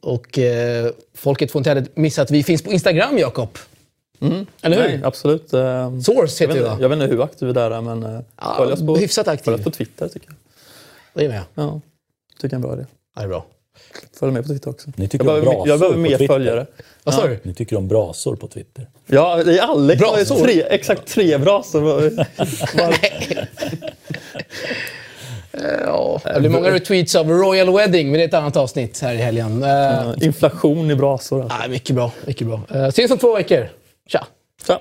[0.00, 3.58] Och eh, folket får inte heller missa att vi finns på Instagram, Jakob.
[4.62, 4.88] Eller hur?
[4.88, 5.52] Nej, absolut.
[5.52, 6.78] Eh, Source heter vi va?
[6.80, 9.64] jag vet inte hur aktiv är där, men eh, Ja, följ oss på, hyfsat aktiv.
[9.64, 10.36] på Twitter tycker jag.
[11.14, 11.42] Det är med.
[11.54, 11.80] Ja,
[12.40, 12.86] tycker jag är en bra idé.
[13.14, 13.46] Ja, det är bra.
[14.18, 14.90] Följ med på Twitter också.
[14.96, 16.34] Ni tycker Jag om behöver, jag behöver på mer Twitter.
[16.34, 16.66] följare.
[17.04, 17.38] Vad sa du?
[17.42, 18.88] Ni tycker om brasor på Twitter.
[19.06, 20.44] Ja, det är Alex Brasor?
[20.44, 22.10] tre, exakt tre brasor.
[25.84, 29.14] Ja, det blir många retweets av Royal Wedding, men det är ett annat avsnitt här
[29.14, 29.62] i helgen.
[29.62, 31.42] Eh, Inflation i brasor.
[31.42, 31.58] Alltså.
[31.64, 32.60] ah, mycket bra, mycket bra.
[32.74, 33.68] Eh, ses om två veckor.
[34.08, 34.26] Tja!
[34.66, 34.80] Tja.